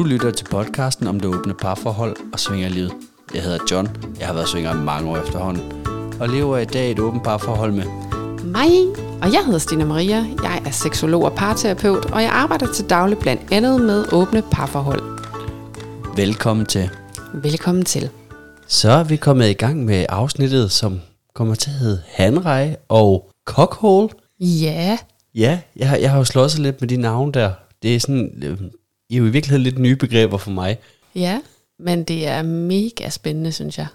[0.00, 2.92] Du lytter til podcasten om det åbne parforhold og svingerlivet.
[3.34, 3.88] Jeg hedder John.
[4.18, 5.72] Jeg har været svinger i mange år efterhånden.
[6.20, 7.84] Og lever i dag et åbent parforhold med
[8.44, 8.70] Mig,
[9.22, 10.16] og jeg hedder Stina Maria.
[10.42, 15.02] Jeg er seksolog og parterapeut, og jeg arbejder til daglig blandt andet med åbne parforhold.
[16.16, 16.90] Velkommen til.
[17.34, 18.08] Velkommen til.
[18.66, 21.00] Så er vi kommet i gang med afsnittet, som
[21.34, 24.08] kommer til at hedde Hanrej og Cockhole.
[24.40, 24.98] Ja,
[25.34, 27.52] Ja, jeg, har- jeg har jo slået lidt med de navne der.
[27.82, 28.58] Det er sådan, øh,
[29.10, 30.78] I er jo i virkeligheden lidt nye begreber for mig.
[31.14, 31.40] ja,
[31.78, 33.86] men det er mega spændende, synes jeg.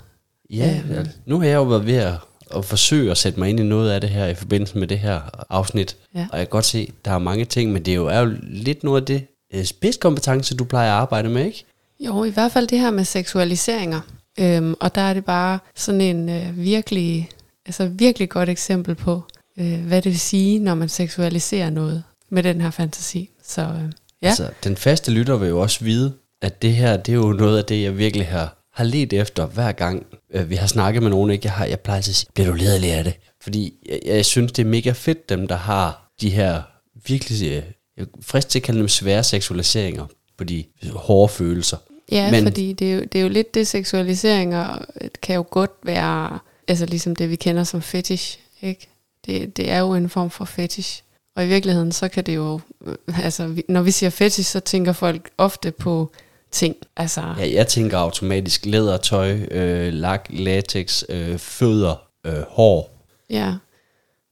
[0.50, 1.08] Ja, Øhm.
[1.26, 2.14] nu har jeg jo været ved at,
[2.56, 5.00] at forsøge at sætte mig ind i noget af det her i forbindelse med det
[5.00, 5.98] her afsnit.
[6.16, 6.28] Ja.
[6.32, 8.34] Og jeg kan godt se, der er mange ting, men det er jo, er jo
[8.44, 11.66] lidt noget af det øh, spidskompetence, du plejer at arbejde med, ikke?
[12.00, 14.02] Jo, i hvert fald det her med seksualiseringer.
[14.40, 17.30] Øhm, og der er det bare sådan en øh, virkelig,
[17.66, 19.22] altså virkelig godt eksempel på,
[19.60, 23.30] øh, hvad det vil sige, når man seksualiserer noget med den her fantasi.
[23.44, 23.92] Så øh,
[24.26, 27.34] ja, Altså, den faste lytter vil jo også vide, at det her, det er jo
[27.34, 31.04] noget af det, jeg virkelig har, har let efter hver gang, øh, vi har snakket
[31.04, 31.32] med nogen.
[31.32, 31.46] Ikke?
[31.46, 33.14] Jeg, har, jeg plejer til at sige, bliver du lederlig af det?
[33.42, 36.62] Fordi jeg, jeg synes, det er mega fedt, dem der har de her
[37.08, 37.64] virkelig, øh, jeg
[37.98, 40.06] er frist til at kalde dem svære seksualiseringer
[40.38, 41.78] på de hårde følelser.
[42.12, 44.86] Ja, Men- Men, fordi det er, jo, det er jo lidt det, seksualiseringer
[45.22, 48.88] kan jo godt være, altså ligesom det, vi kender som fetish, ikke?
[49.26, 51.04] Det, det er jo en form for fetish.
[51.36, 54.94] Og i virkeligheden, så kan det jo, øh, altså når vi siger fetish, så tænker
[54.94, 56.12] folk ofte på
[56.52, 56.76] ting.
[56.98, 63.06] Altså, Ja, jeg tænker automatisk lædertøj, øh, lak, latex, øh, fødder, øh, hår.
[63.30, 63.54] ja.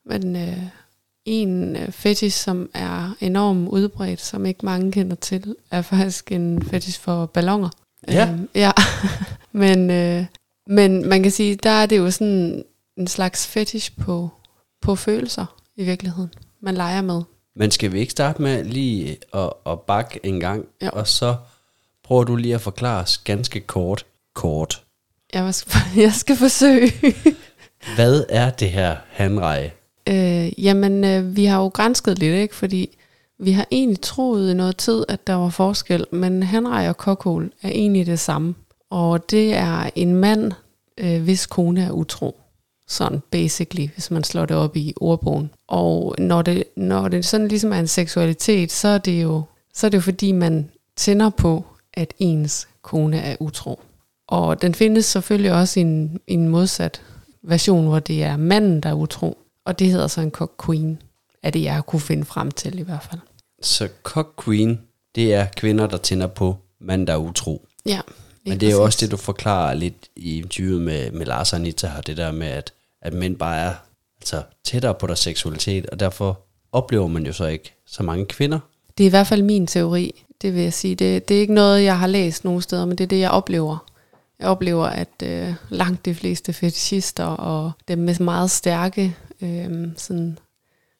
[0.05, 0.57] Men øh,
[1.25, 6.63] en øh, fetish, som er enormt udbredt, som ikke mange kender til, er faktisk en
[6.63, 7.69] fetish for ballonger.
[8.07, 8.29] Ja.
[8.29, 8.71] Øhm, ja.
[9.51, 10.25] men, øh,
[10.67, 12.63] men man kan sige, der er det jo sådan
[12.97, 14.29] en slags fetish på,
[14.81, 15.45] på følelser
[15.75, 17.21] i virkeligheden, man leger med.
[17.55, 20.89] Men skal vi ikke starte med lige at, at bakke en gang, Jo.
[20.93, 21.35] og så
[22.03, 24.05] prøver du lige at forklare os ganske kort,
[24.35, 24.83] kort.
[25.33, 26.91] Jeg skal, jeg skal forsøge.
[27.95, 29.71] Hvad er det her handreje?
[30.09, 32.55] øh, jamen, øh, vi har jo grænsket lidt, ikke?
[32.55, 32.97] fordi
[33.39, 37.51] vi har egentlig troet i noget tid, at der var forskel, men hanrej og kokhol
[37.61, 38.55] er egentlig det samme.
[38.89, 40.51] Og det er en mand,
[40.97, 42.39] øh, hvis kone er utro.
[42.87, 45.49] Sådan basically, hvis man slår det op i ordbogen.
[45.67, 49.41] Og når det, når det sådan ligesom er en seksualitet, så er det jo,
[49.73, 53.81] så er det jo fordi, man tænder på, at ens kone er utro.
[54.27, 57.01] Og den findes selvfølgelig også i en, i en modsat
[57.43, 59.37] version, hvor det er manden, der er utro.
[59.65, 61.01] Og det hedder så en cock queen,
[61.43, 63.21] er det jeg kunne finde frem til i hvert fald.
[63.61, 64.81] Så cock queen,
[65.15, 67.67] det er kvinder, der tænder på mand, der er utro.
[67.85, 67.99] Ja,
[68.45, 71.59] Men det er jo også det, du forklarer lidt i interviewet med, med Lars og
[71.59, 73.73] Anita her, det der med, at, at mænd bare er
[74.21, 76.39] altså, tættere på deres seksualitet, og derfor
[76.71, 78.59] oplever man jo så ikke så mange kvinder.
[78.97, 80.95] Det er i hvert fald min teori, det vil jeg sige.
[80.95, 83.31] Det, det er ikke noget, jeg har læst nogen steder, men det er det, jeg
[83.31, 83.77] oplever.
[84.39, 90.37] Jeg oplever, at øh, langt de fleste fetishister og dem med meget stærke øh, sådan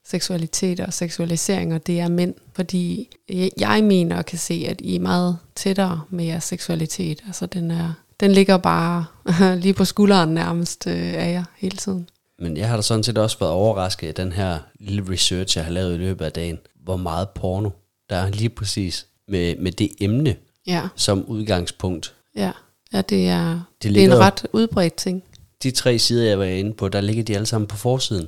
[0.06, 2.34] seksualiteter og seksualiseringer, det er mænd.
[2.56, 3.10] Fordi
[3.58, 7.24] jeg- mener og kan se, at I er meget tættere med jeres seksualitet.
[7.28, 9.06] Altså den, er, den ligger bare
[9.62, 12.10] lige på skulderen nærmest øh, af jer hele tiden.
[12.40, 15.66] Men jeg har da sådan set også været overrasket af den her lille research, jeg
[15.66, 17.70] har lavet i løbet af dagen, hvor meget porno
[18.10, 20.36] der er lige præcis med, med det emne
[20.68, 22.14] Ja, som udgangspunkt.
[22.36, 22.52] ja.
[22.94, 25.24] ja det, er, Det det, er en ret udbredt ting.
[25.64, 28.28] De tre sider, jeg var inde på, der ligger de alle sammen på forsiden.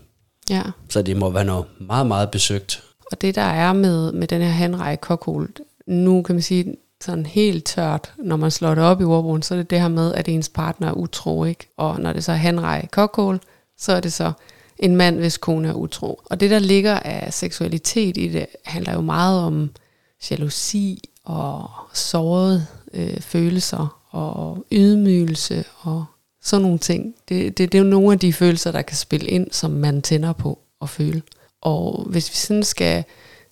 [0.49, 0.63] Ja.
[0.89, 2.83] Så det må være noget meget, meget besøgt.
[3.11, 5.49] Og det der er med, med den her handrej kokhol,
[5.87, 9.53] nu kan man sige sådan helt tørt, når man slår det op i ordbogen, så
[9.53, 11.67] er det det her med, at ens partner er utro, ikke?
[11.77, 13.39] Og når det så er handrej kokhol,
[13.77, 14.31] så er det så
[14.79, 16.21] en mand, hvis kone er utro.
[16.25, 19.69] Og det, der ligger af seksualitet i det, handler jo meget om
[20.31, 26.05] jalousi og sårede øh, følelser og ydmygelse og
[26.45, 27.15] sådan nogle ting.
[27.29, 30.01] Det, det, det er jo nogle af de følelser, der kan spille ind, som man
[30.01, 31.21] tænder på at føle.
[31.61, 33.03] Og hvis vi sådan skal,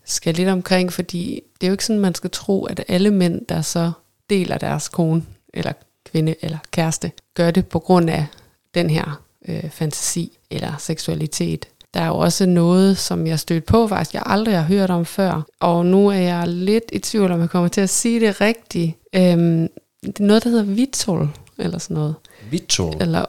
[0.06, 3.46] skal lidt omkring, fordi det er jo ikke sådan, man skal tro, at alle mænd,
[3.46, 3.92] der så
[4.30, 5.24] deler deres kone,
[5.54, 5.74] eller
[6.06, 8.26] kvinde, eller kæreste, gør det på grund af
[8.74, 11.68] den her øh, fantasi eller seksualitet.
[11.94, 15.06] Der er jo også noget, som jeg stødt på faktisk, jeg aldrig har hørt om
[15.06, 15.42] før.
[15.60, 18.94] Og nu er jeg lidt i tvivl, om jeg kommer til at sige det rigtigt.
[19.16, 19.68] Øhm,
[20.02, 22.16] det er noget, der hedder vitol, eller sådan noget.
[22.54, 23.02] Vitol.
[23.02, 23.26] Eller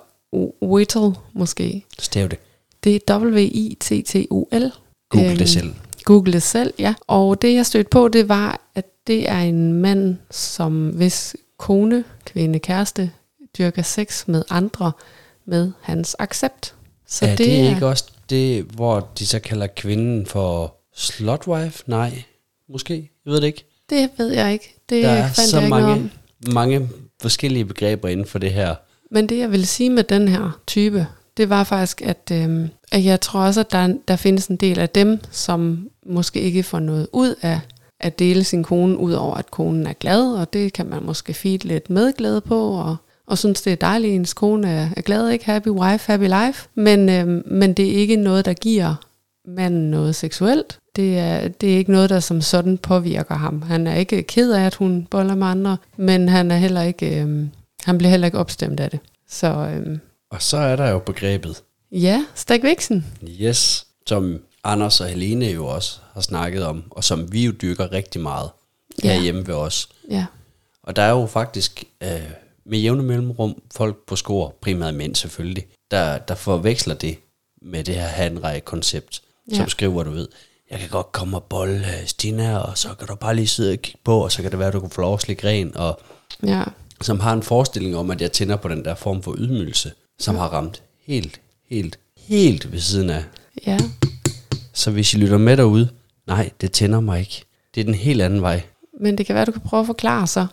[0.63, 1.85] whittle, måske.
[1.99, 2.39] Stav det.
[2.85, 4.73] Det er W-I-T-T-U-L.
[5.11, 5.75] Google Øhm, det selv.
[6.05, 6.95] Google det selv, ja.
[7.07, 12.05] Og det, jeg stødte på, det var, at det er en mand, som hvis kone,
[12.25, 13.11] kvinde, kæreste,
[13.59, 14.93] dyrker sex med andre
[15.45, 16.75] med hans accept.
[17.07, 21.83] Så ja, det, det er ikke også det, hvor de så kalder kvinden for slutwife?
[21.87, 22.23] Nej,
[22.69, 22.95] måske.
[23.25, 23.65] Jeg ved det ikke.
[23.91, 24.75] Det ved jeg ikke.
[24.89, 26.11] Det Der er så mange,
[26.47, 26.89] mange
[27.21, 28.75] forskellige begreber inden for det her.
[29.11, 31.07] Men det, jeg vil sige med den her type,
[31.37, 34.79] det var faktisk, at, øh, at jeg tror også, at der, der findes en del
[34.79, 37.61] af dem, som måske ikke får noget ud af
[38.01, 41.35] at dele sin kone, ud over at konen er glad, og det kan man måske
[41.35, 42.97] feed lidt medglæde på, og,
[43.27, 45.45] og synes, det er dejligt, at ens kone er, er glad, ikke?
[45.45, 46.69] Happy wife, happy life.
[46.75, 48.95] Men, øh, men det er ikke noget, der giver
[49.49, 50.79] manden noget seksuelt.
[50.97, 53.63] Det er, det er ikke noget, der som sådan påvirker ham.
[53.63, 57.23] Han er ikke ked af, at hun boller med andre, men han er heller ikke,
[57.23, 57.47] Øh,
[57.85, 59.01] han bliver heller ikke opstemt af det.
[59.29, 60.01] Så øhm,
[60.31, 63.07] Og så er der jo begrebet ja, Stig Vixen.
[63.41, 67.93] yes, som Anders og Helene jo også har snakket om, og som vi jo dyrker
[67.93, 68.51] rigtig meget
[69.05, 69.13] Ja.
[69.13, 69.89] herhjemme ved os.
[70.11, 70.27] Ja,
[70.83, 72.09] Og der er jo faktisk øh,
[72.67, 77.19] med jævne mellemrum folk på skor, primært mænd selvfølgelig, der, der forveksler det
[77.63, 79.57] med det her handrej-koncept, ja.
[79.57, 80.29] Som skriver, du ved,
[80.71, 83.79] jeg kan godt komme og bolle Stina, og så kan du bare lige sidde og
[83.79, 85.77] kigge på, og så kan det være, at du kan få lov at slikke ren,
[85.77, 86.01] og
[86.47, 86.63] ja,
[87.05, 90.35] som har en forestilling om, at jeg tænder på den der form for ydmygelse, som
[90.37, 91.41] har ramt helt,
[91.71, 93.25] helt, helt ved siden af.
[93.67, 93.79] ja,
[94.73, 95.89] Så hvis I lytter med derude,
[96.27, 97.45] nej, det tænder mig ikke.
[97.75, 98.63] Det er den helt anden vej.
[99.01, 100.47] men det kan være, du kan prøve at forklare sig.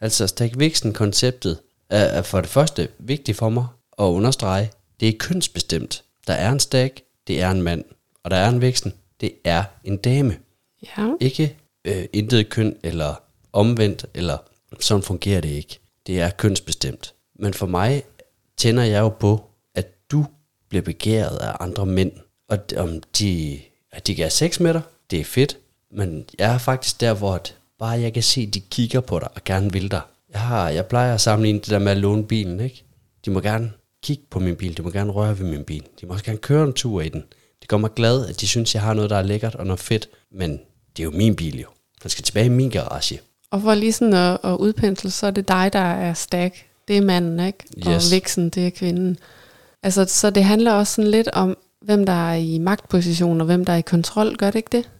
[0.00, 1.58] Altså Stig-Vixen-konceptet
[1.90, 3.66] er, er for det første vigtigt for mig
[3.98, 4.70] at understrege,
[5.00, 6.02] det er kønsbestemt.
[6.26, 6.92] Der er en stag,
[7.26, 7.84] det er en mand.
[8.24, 10.36] Og der er en vixen, det er en dame.
[10.82, 13.14] Ja, Ikke øh, intet køn eller
[13.52, 14.38] omvendt, eller
[14.80, 15.78] sådan fungerer det ikke.
[16.08, 17.14] Det er kønsbestemt.
[17.38, 18.02] Men for mig
[18.56, 19.44] tænder jeg jo på,
[19.74, 20.26] at du
[20.68, 22.12] bliver begæret af andre mænd.
[22.48, 23.60] Og om de,
[23.92, 25.58] at de kan have sex med dig, det er fedt.
[25.90, 29.18] Men jeg er faktisk der, hvor at bare jeg kan se, at de kigger på
[29.18, 30.00] dig og gerne vil dig.
[30.32, 32.84] Jeg, har, jeg plejer at sammenligne det der med at låne bilen, ikke?
[33.24, 33.72] De må gerne
[34.02, 35.84] kigge på min bil, de må gerne røre ved min bil.
[36.00, 37.24] De må også gerne køre en tur i den.
[37.60, 39.80] Det gør mig glad, at de synes, jeg har noget, der er lækkert og noget
[39.80, 40.08] fedt.
[40.32, 40.60] Men
[40.96, 41.68] det er jo min bil jo.
[42.02, 43.20] Den skal tilbage i min garage
[43.50, 46.66] og for lige sådan at, at udpensle, så er det dig, der er stag.
[46.88, 47.58] Det er manden, ikke?
[47.86, 48.12] Og Yes.
[48.12, 49.18] Vixen, det er kvinden.
[49.82, 53.64] Altså, så det handler også sådan lidt om, hvem der er i magtposition, og hvem
[53.64, 54.36] der er i kontrol.
[54.36, 54.90] Gør det ikke det?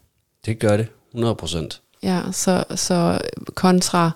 [0.47, 1.81] Det gør det, 100%.
[2.03, 3.21] Ja, så, så
[3.55, 4.11] kontra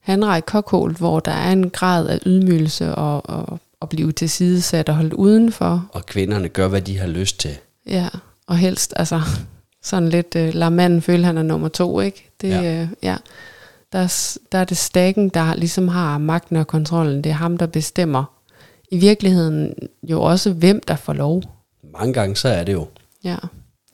[0.00, 4.94] handrej kokhold, hvor der er en grad af ydmygelse og, og, og blive tilsidesat og
[4.94, 5.86] holdt udenfor.
[5.92, 7.56] Og kvinderne gør, hvad de har lyst til.
[7.86, 8.08] Ja,
[8.46, 9.20] og helst altså
[9.82, 12.30] sådan lidt, øh, lad manden føle, han er nummer to, ikke?
[12.40, 12.82] Det, ja.
[12.82, 13.16] Øh, ja.
[13.94, 17.24] Der, er der er det stakken, der ligesom har magten og kontrollen.
[17.24, 18.24] Det er ham, der bestemmer.
[18.90, 21.42] I virkeligheden jo også, hvem der får lov.
[21.98, 22.86] Mange gange så er det jo,
[23.24, 23.36] Ja,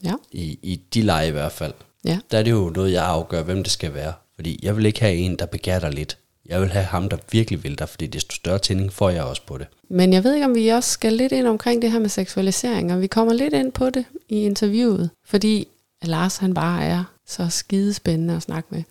[0.05, 1.73] ja, i, i de lege i hvert fald,
[2.05, 2.19] ja.
[2.31, 4.12] der er det jo noget, jeg afgør, hvem det skal være.
[4.35, 6.19] Fordi jeg vil ikke have en, der begærer dig lidt.
[6.47, 9.43] Jeg vil have ham, der virkelig vil dig, fordi desto større tænding får jeg også
[9.47, 9.67] på det.
[9.91, 12.93] Men jeg ved ikke, om vi også skal lidt ind omkring det her med seksualisering,
[12.93, 15.69] og vi kommer lidt ind på det i interviewet, fordi
[16.02, 18.82] Lars han bare er så skidespændende at snakke med,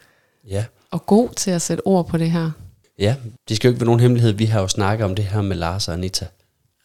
[0.49, 0.65] Ja.
[0.91, 2.51] Og god til at sætte ord på det her.
[2.99, 3.15] Ja,
[3.49, 4.31] det skal jo ikke være nogen hemmelighed.
[4.31, 6.25] Vi har jo snakket om det her med Lars og Anita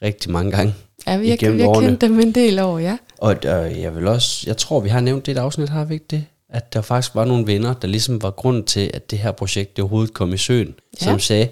[0.03, 0.75] rigtig mange gange.
[1.07, 2.97] Ja, vi har, vi har kendt dem en del år, ja.
[3.19, 5.85] Og øh, jeg vil også, jeg tror, vi har nævnt det i et afsnit, har
[5.85, 6.25] vi ikke det?
[6.49, 9.77] At der faktisk var nogle venner, der ligesom var grunden til, at det her projekt
[9.77, 11.05] det overhovedet kom i søen, Ja.
[11.05, 11.49] som sagde,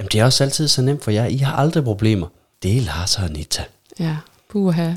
[0.00, 2.26] jamen det er også altid så nemt for jer, I har aldrig problemer.
[2.62, 3.64] Det er Lars og Anita.
[4.00, 4.16] Ja,
[4.50, 4.90] puha.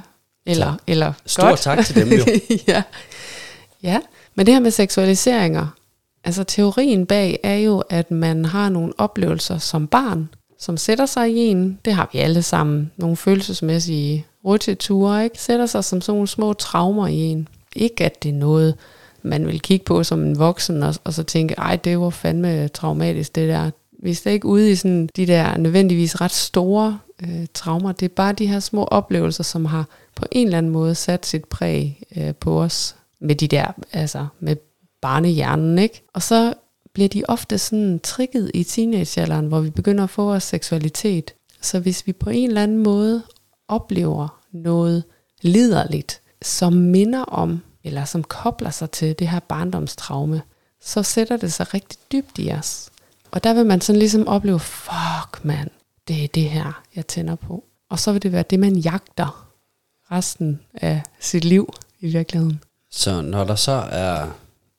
[0.45, 1.59] Eller, Så, eller Stor godt.
[1.59, 2.23] tak til dem jo.
[2.67, 2.83] ja.
[3.83, 3.99] ja,
[4.35, 5.67] men det her med seksualiseringer,
[6.23, 11.31] altså teorien bag er jo, at man har nogle oplevelser som barn, som sætter sig
[11.31, 11.79] i en.
[11.85, 12.91] Det har vi alle sammen.
[12.97, 15.41] Nogle følelsesmæssige rutsjeture, ikke?
[15.41, 17.47] Sætter sig som sådan nogle små traumer i en.
[17.75, 18.75] Ikke at det er noget,
[19.21, 22.67] man vil kigge på som en voksen, og, og så tænke, ej, det var fandme
[22.67, 23.71] traumatisk, det der.
[24.03, 27.91] Vi er slet ikke ude i sådan de der nødvendigvis ret store øh, traumer.
[27.91, 31.25] Det er bare de her små oplevelser, som har på en eller anden måde sat
[31.25, 34.55] sit præg øh, på os med de der, altså med
[35.01, 36.03] barnehjernen, ikke?
[36.13, 36.53] Og så
[36.93, 41.33] bliver de ofte sådan trigget i teenagealderen, hvor vi begynder at få vores seksualitet.
[41.61, 43.23] Så hvis vi på en eller anden måde
[43.67, 45.03] oplever noget
[45.41, 50.41] liderligt, som minder om, eller som kobler sig til det her barndomstraume,
[50.81, 52.89] så sætter det sig rigtig dybt i os.
[53.31, 55.69] Og der vil man sådan ligesom opleve, fuck mand,
[56.07, 57.63] det er det her, jeg tænder på.
[57.89, 59.47] Og så vil det være det, man jagter
[60.11, 62.63] resten af sit liv i virkeligheden.
[62.91, 64.27] Så når der så er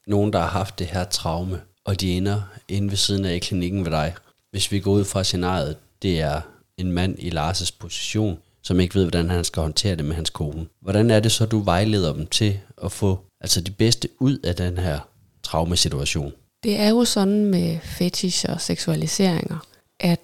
[0.09, 3.39] nogen, der har haft det her traume, og de ender inde ved siden af i
[3.39, 4.15] klinikken ved dig,
[4.51, 6.41] hvis vi går ud fra scenariet, det er
[6.77, 10.29] en mand i Lars' position, som ikke ved, hvordan han skal håndtere det med hans
[10.29, 10.65] kone.
[10.81, 14.55] Hvordan er det så, du vejleder dem til at få altså de bedste ud af
[14.55, 14.99] den her
[15.43, 16.33] traumesituation?
[16.63, 19.57] Det er jo sådan med fetish og seksualiseringer,
[19.99, 20.19] at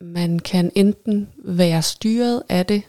[0.00, 2.82] man kan enten være styret af det,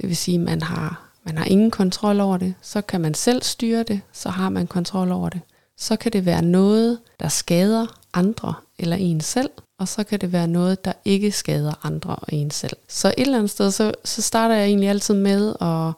[0.00, 3.14] det vil sige, at man har, man har ingen kontrol over det, så kan man
[3.14, 5.40] selv styre det, så har man kontrol over det
[5.80, 10.32] så kan det være noget, der skader andre eller en selv, og så kan det
[10.32, 12.76] være noget, der ikke skader andre og en selv.
[12.88, 15.92] Så et eller andet sted, så, så starter jeg egentlig altid med at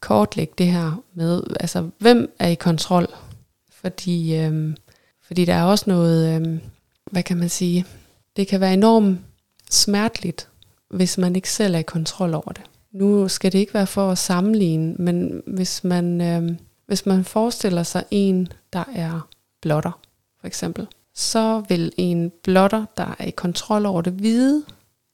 [0.00, 3.06] kortlægge det her med, altså hvem er i kontrol?
[3.70, 4.76] Fordi, øhm,
[5.26, 6.60] fordi der er også noget, øhm,
[7.10, 7.86] hvad kan man sige,
[8.36, 9.20] det kan være enormt
[9.70, 10.48] smerteligt,
[10.90, 12.62] hvis man ikke selv er i kontrol over det.
[12.92, 17.82] Nu skal det ikke være for at sammenligne, men hvis man, øhm, hvis man forestiller
[17.82, 19.28] sig en, der er
[19.62, 20.00] blotter,
[20.40, 24.64] for eksempel, så vil en blotter, der er i kontrol over det, vide,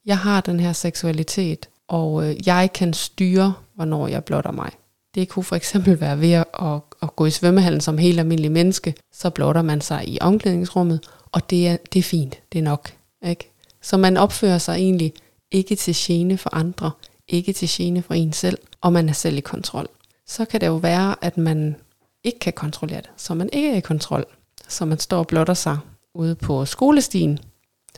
[0.05, 4.71] jeg har den her seksualitet, og øh, jeg kan styre, hvornår jeg blotter mig.
[5.15, 8.51] Det kunne for eksempel være ved at, at, at gå i svømmehallen som helt almindelig
[8.51, 12.63] menneske, så blotter man sig i omklædningsrummet, og det er, det er fint, det er
[12.63, 12.91] nok.
[13.25, 13.51] Ikke?
[13.81, 15.13] Så man opfører sig egentlig
[15.51, 16.91] ikke til gene for andre,
[17.27, 19.87] ikke til gene for en selv, og man er selv i kontrol.
[20.27, 21.75] Så kan det jo være, at man
[22.23, 24.25] ikke kan kontrollere det, så man ikke er i kontrol,
[24.67, 25.77] så man står og blotter sig
[26.13, 27.39] ude på skolestien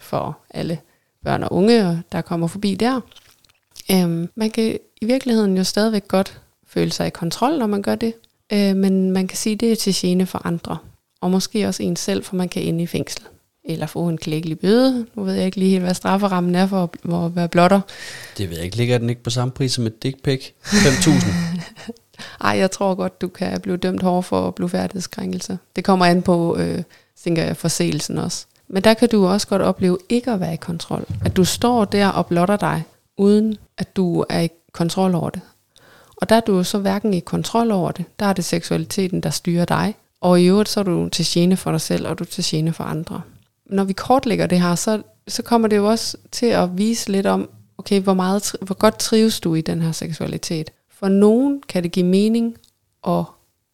[0.02, 0.80] for alle
[1.24, 3.02] børn og unge, der kommer forbi der.
[3.92, 7.96] Øhm, man kan i virkeligheden jo stadigvæk godt føle sig i kontrol, når man gør
[7.96, 8.14] det,
[8.54, 10.78] øh, men man kan sige, at det er til gene for andre,
[11.22, 13.26] og måske også en selv, for man kan ende i fængsel
[13.68, 15.06] eller få en klækkelig bøde.
[15.16, 17.82] Nu ved jeg ikke lige helt, hvad strafferammen er for at, for at være blotter.
[18.38, 18.78] Det ved jeg ikke.
[18.78, 20.52] Ligger den ikke på samme pris som et dick pic?
[20.64, 21.92] 5.000?
[22.42, 25.58] Ej, jeg tror godt, du kan blive dømt hård for blufærdighedskrænkelse.
[25.76, 26.84] Det kommer an på, øh,
[27.24, 28.46] tænker jeg, forseelsen også.
[28.68, 31.06] Men der kan du også godt opleve ikke at være i kontrol.
[31.26, 32.84] At du står der og blotter dig,
[33.18, 35.42] uden at du er i kontrol over det.
[36.18, 39.30] Og der er du så hverken i kontrol over det, der er det seksualiteten, der
[39.30, 39.96] styrer dig.
[40.22, 42.44] Og i øvrigt så er du til gene for dig selv, og du er til
[42.48, 43.22] gene for andre.
[43.66, 47.26] Når vi kortlægger det her, så, så kommer det jo også til at vise lidt
[47.26, 50.72] om, okay, hvor, meget, hvor godt trives du i den her seksualitet.
[51.00, 52.58] For nogen kan det give mening
[53.08, 53.24] at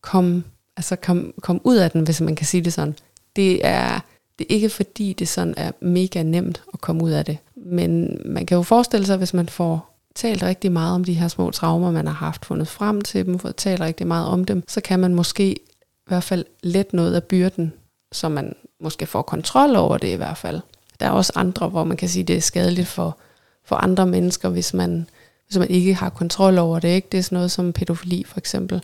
[0.02, 0.44] komme,
[0.78, 2.96] altså komme, komme ud af den, hvis man kan sige det sådan.
[3.36, 4.00] Det er,
[4.40, 7.38] det er ikke fordi, det sådan er mega nemt at komme ud af det.
[7.56, 11.28] Men man kan jo forestille sig, hvis man får talt rigtig meget om de her
[11.28, 14.64] små traumer, man har haft, fundet frem til dem, fået talt rigtig meget om dem,
[14.68, 17.74] så kan man måske i hvert fald let noget af byrden,
[18.12, 20.62] så man måske får kontrol over det i hvert fald.
[21.00, 23.18] Der er også andre, hvor man kan sige, det er skadeligt for,
[23.66, 25.10] for andre mennesker, hvis man,
[25.52, 26.88] hvis man ikke har kontrol over det.
[26.88, 27.08] Ikke?
[27.12, 28.84] Det er sådan noget som pædofili for eksempel.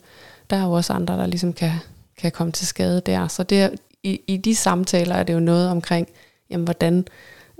[0.50, 1.72] Der er jo også andre, der ligesom kan,
[2.18, 3.28] kan komme til skade der.
[3.28, 3.70] Så det er,
[4.04, 6.08] i, i de samtaler er det jo noget omkring,
[6.50, 7.06] jamen, hvordan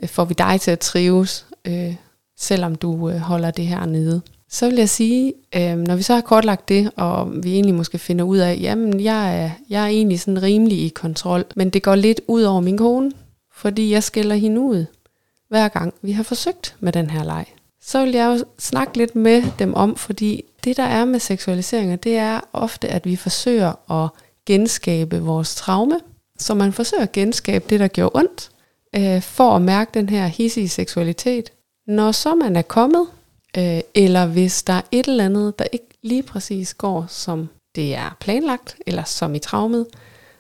[0.04, 1.96] øh, får vi dig til at trives, øh,
[2.38, 4.22] selvom du øh, holder det her nede.
[4.50, 7.98] Så vil jeg sige, øh, når vi så har kortlagt det, og vi egentlig måske
[7.98, 11.84] finder ud af, jamen jeg er, jeg er egentlig sådan rimelig i kontrol, men det
[11.84, 13.12] går lidt ud over min kone,
[13.54, 14.86] fordi jeg skiller hende ud,
[15.50, 17.46] hver gang vi har forsøgt med den her leg.
[17.88, 21.96] Så vil jeg jo snakke lidt med dem om, fordi det der er med seksualiseringer,
[21.96, 24.10] det er ofte, at vi forsøger at
[24.46, 26.00] genskabe vores traume,
[26.40, 28.50] så man forsøger at genskabe det, der gjorde ondt,
[28.96, 31.52] øh, for at mærke den her hissige seksualitet.
[31.88, 33.08] Når så man er kommet,
[33.58, 37.96] øh, eller hvis der er et eller andet, der ikke lige præcis går, som det
[37.96, 39.88] er planlagt, eller som i traumet,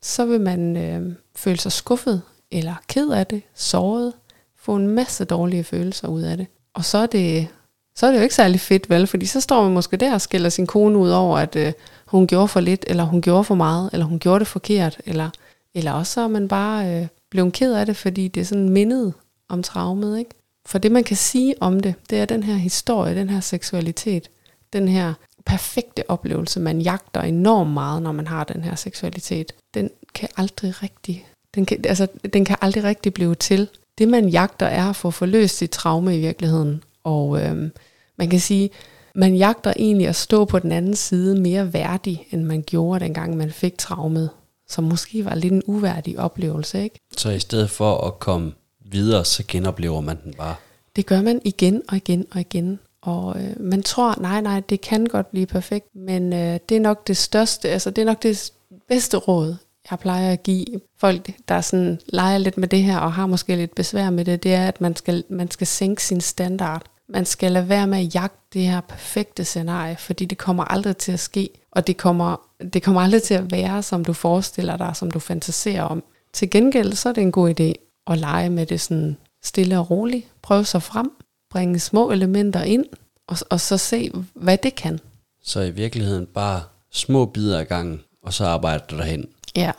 [0.01, 4.13] så vil man øh, føle sig skuffet, eller ked af det, såret,
[4.57, 6.47] få en masse dårlige følelser ud af det.
[6.77, 7.47] Og så er det,
[7.95, 9.07] så er det jo ikke særlig fedt, vel?
[9.07, 11.73] Fordi så står man måske der og skælder sin kone ud over, at øh,
[12.05, 15.29] hun gjorde for lidt, eller hun gjorde for meget, eller hun gjorde det forkert, eller,
[15.73, 18.69] eller også så er man bare øh, blevet ked af det, fordi det er sådan
[18.69, 19.13] mindet
[19.49, 20.31] om traumet, ikke?
[20.65, 24.29] For det, man kan sige om det, det er den her historie, den her seksualitet,
[24.73, 25.13] den her
[25.45, 29.53] perfekte oplevelse, man jagter enormt meget, når man har den her seksualitet.
[29.73, 33.69] Den kan aldrig rigtig, den kan, altså, den kan aldrig rigtig blive til.
[33.97, 36.83] Det, man jagter, er at få forløst sit traume i virkeligheden.
[37.03, 37.71] Og øhm,
[38.17, 38.69] man kan sige,
[39.15, 43.37] man jagter egentlig at stå på den anden side mere værdig, end man gjorde dengang,
[43.37, 44.29] man fik traumet.
[44.69, 46.99] Som måske var lidt en uværdig oplevelse, ikke?
[47.17, 48.51] Så i stedet for at komme
[48.91, 50.55] videre, så genoplever man den bare.
[50.95, 52.79] Det gør man igen og igen og igen.
[53.01, 56.81] Og øh, man tror, nej, nej, det kan godt blive perfekt, men øh, det er
[56.81, 58.51] nok det største, altså det er nok det
[58.87, 59.55] bedste råd,
[59.91, 60.65] jeg plejer at give
[60.97, 64.43] folk, der sådan leger lidt med det her, og har måske lidt besvær med det,
[64.43, 66.81] det er, at man skal, man skal sænke sin standard.
[67.09, 70.97] Man skal lade være med at jagte det her perfekte scenarie, fordi det kommer aldrig
[70.97, 72.41] til at ske, og det kommer,
[72.73, 76.03] det kommer aldrig til at være, som du forestiller dig, som du fantaserer om.
[76.33, 77.73] Til gengæld, så er det en god idé
[78.07, 80.27] at lege med det sådan stille og roligt.
[80.41, 81.11] Prøve sig frem,
[81.49, 82.85] bringe små elementer ind,
[83.27, 84.99] og, og så se, hvad det kan.
[85.43, 89.25] Så i virkeligheden bare små bidder af gangen, og så arbejder du derhen.
[89.57, 89.71] Ja,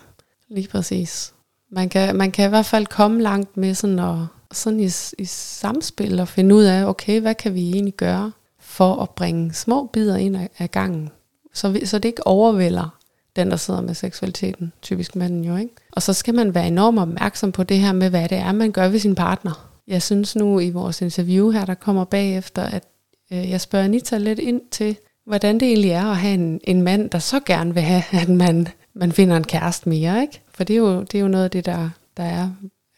[0.48, 1.34] lige præcis.
[1.70, 5.24] Man kan, man kan i hvert fald komme langt med sådan, og, sådan i, i
[5.24, 9.86] samspil og finde ud af, okay, hvad kan vi egentlig gøre for at bringe små
[9.92, 11.10] bidder ind af, af gangen,
[11.54, 12.98] så, vi, så det ikke overvælder
[13.36, 15.74] den, der sidder med seksualiteten, typisk manden jo, ikke?
[15.92, 18.72] Og så skal man være enormt opmærksom på det her med, hvad det er, man
[18.72, 19.70] gør ved sin partner.
[19.88, 22.84] Jeg synes nu i vores interview her, der kommer bagefter, at
[23.32, 26.82] øh, jeg spørger Anita lidt ind til, hvordan det egentlig er at have en, en
[26.82, 30.40] mand, der så gerne vil have, at man, man finder en kæreste mere, ikke?
[30.54, 32.50] For det er jo, det er jo noget af det, der, der er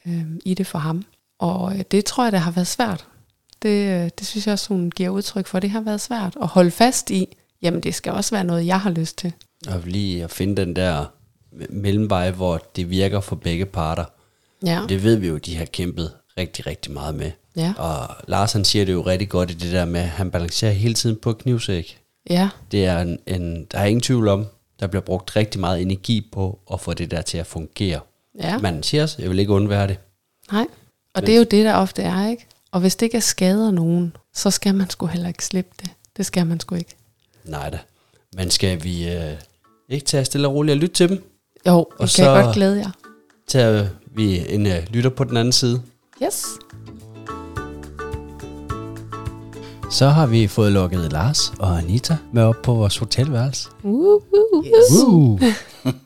[0.06, 1.04] øh, i det for ham.
[1.38, 3.06] Og øh, det tror jeg, det har været svært.
[3.62, 5.58] Det, øh, det synes jeg også, hun giver udtryk for.
[5.60, 8.80] Det har været svært at holde fast i, jamen det skal også være noget, jeg
[8.80, 9.32] har lyst til.
[9.68, 11.04] Og lige at finde den der
[11.70, 14.04] mellemvej, hvor det virker for begge parter.
[14.66, 14.80] Ja.
[14.88, 17.30] Det ved vi jo, de har kæmpet rigtig, rigtig meget med.
[17.56, 17.72] Ja.
[17.78, 20.72] Og Lars han siger det jo rigtig godt i det der med, at han balancerer
[20.72, 22.00] hele tiden på knivsæk.
[22.30, 24.46] Ja, Det er en, en, der er ingen tvivl om,
[24.80, 28.00] der bliver brugt rigtig meget energi på at få det der til at fungere.
[28.40, 28.58] ja.
[28.58, 29.98] Man siger også, jeg vil ikke undvære det.
[30.52, 30.66] Nej.
[31.14, 32.46] Og det er jo det, der ofte er, ikke?
[32.72, 35.90] Og hvis det ikke er skader nogen, så skal man sgu heller ikke slippe det.
[36.16, 36.94] Det skal man sgu ikke.
[37.44, 37.78] Nej da.
[38.36, 39.32] Men skal vi øh,
[39.88, 41.24] ikke tage stille og roligt og lytte til dem?
[41.66, 42.90] Jo, og kan så- jeg godt glæde jer.
[43.48, 45.82] Tager vi en øh, lytter på den anden side.
[46.22, 46.44] Yes.
[49.90, 53.68] Så har vi fået lukket Lars og Anita med op på vores hotelværelse.
[53.82, 55.02] Uh, uh, Yes.
[55.06, 55.42] Uh.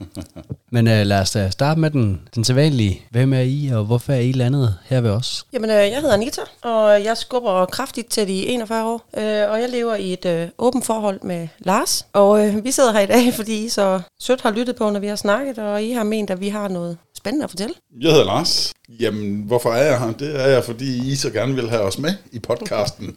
[0.72, 3.02] Men øh, lad os da starte med den, den sædvanlige.
[3.10, 5.46] Hvem er I, og hvorfor er I landet her ved os?
[5.52, 9.08] Jamen, øh, jeg hedder Anita, og jeg skubber kraftigt til de 41 år.
[9.16, 12.06] Øh, og jeg lever i et øh, åbent forhold med Lars.
[12.12, 15.00] Og øh, vi sidder her i dag, fordi I så sødt har lyttet på, når
[15.00, 17.74] vi har snakket, og I har ment, at vi har noget spændende at fortælle.
[18.00, 18.72] Jeg hedder Lars.
[19.00, 20.12] Jamen, hvorfor er jeg her?
[20.12, 23.16] Det er jeg, fordi I så gerne vil have os med i podcasten.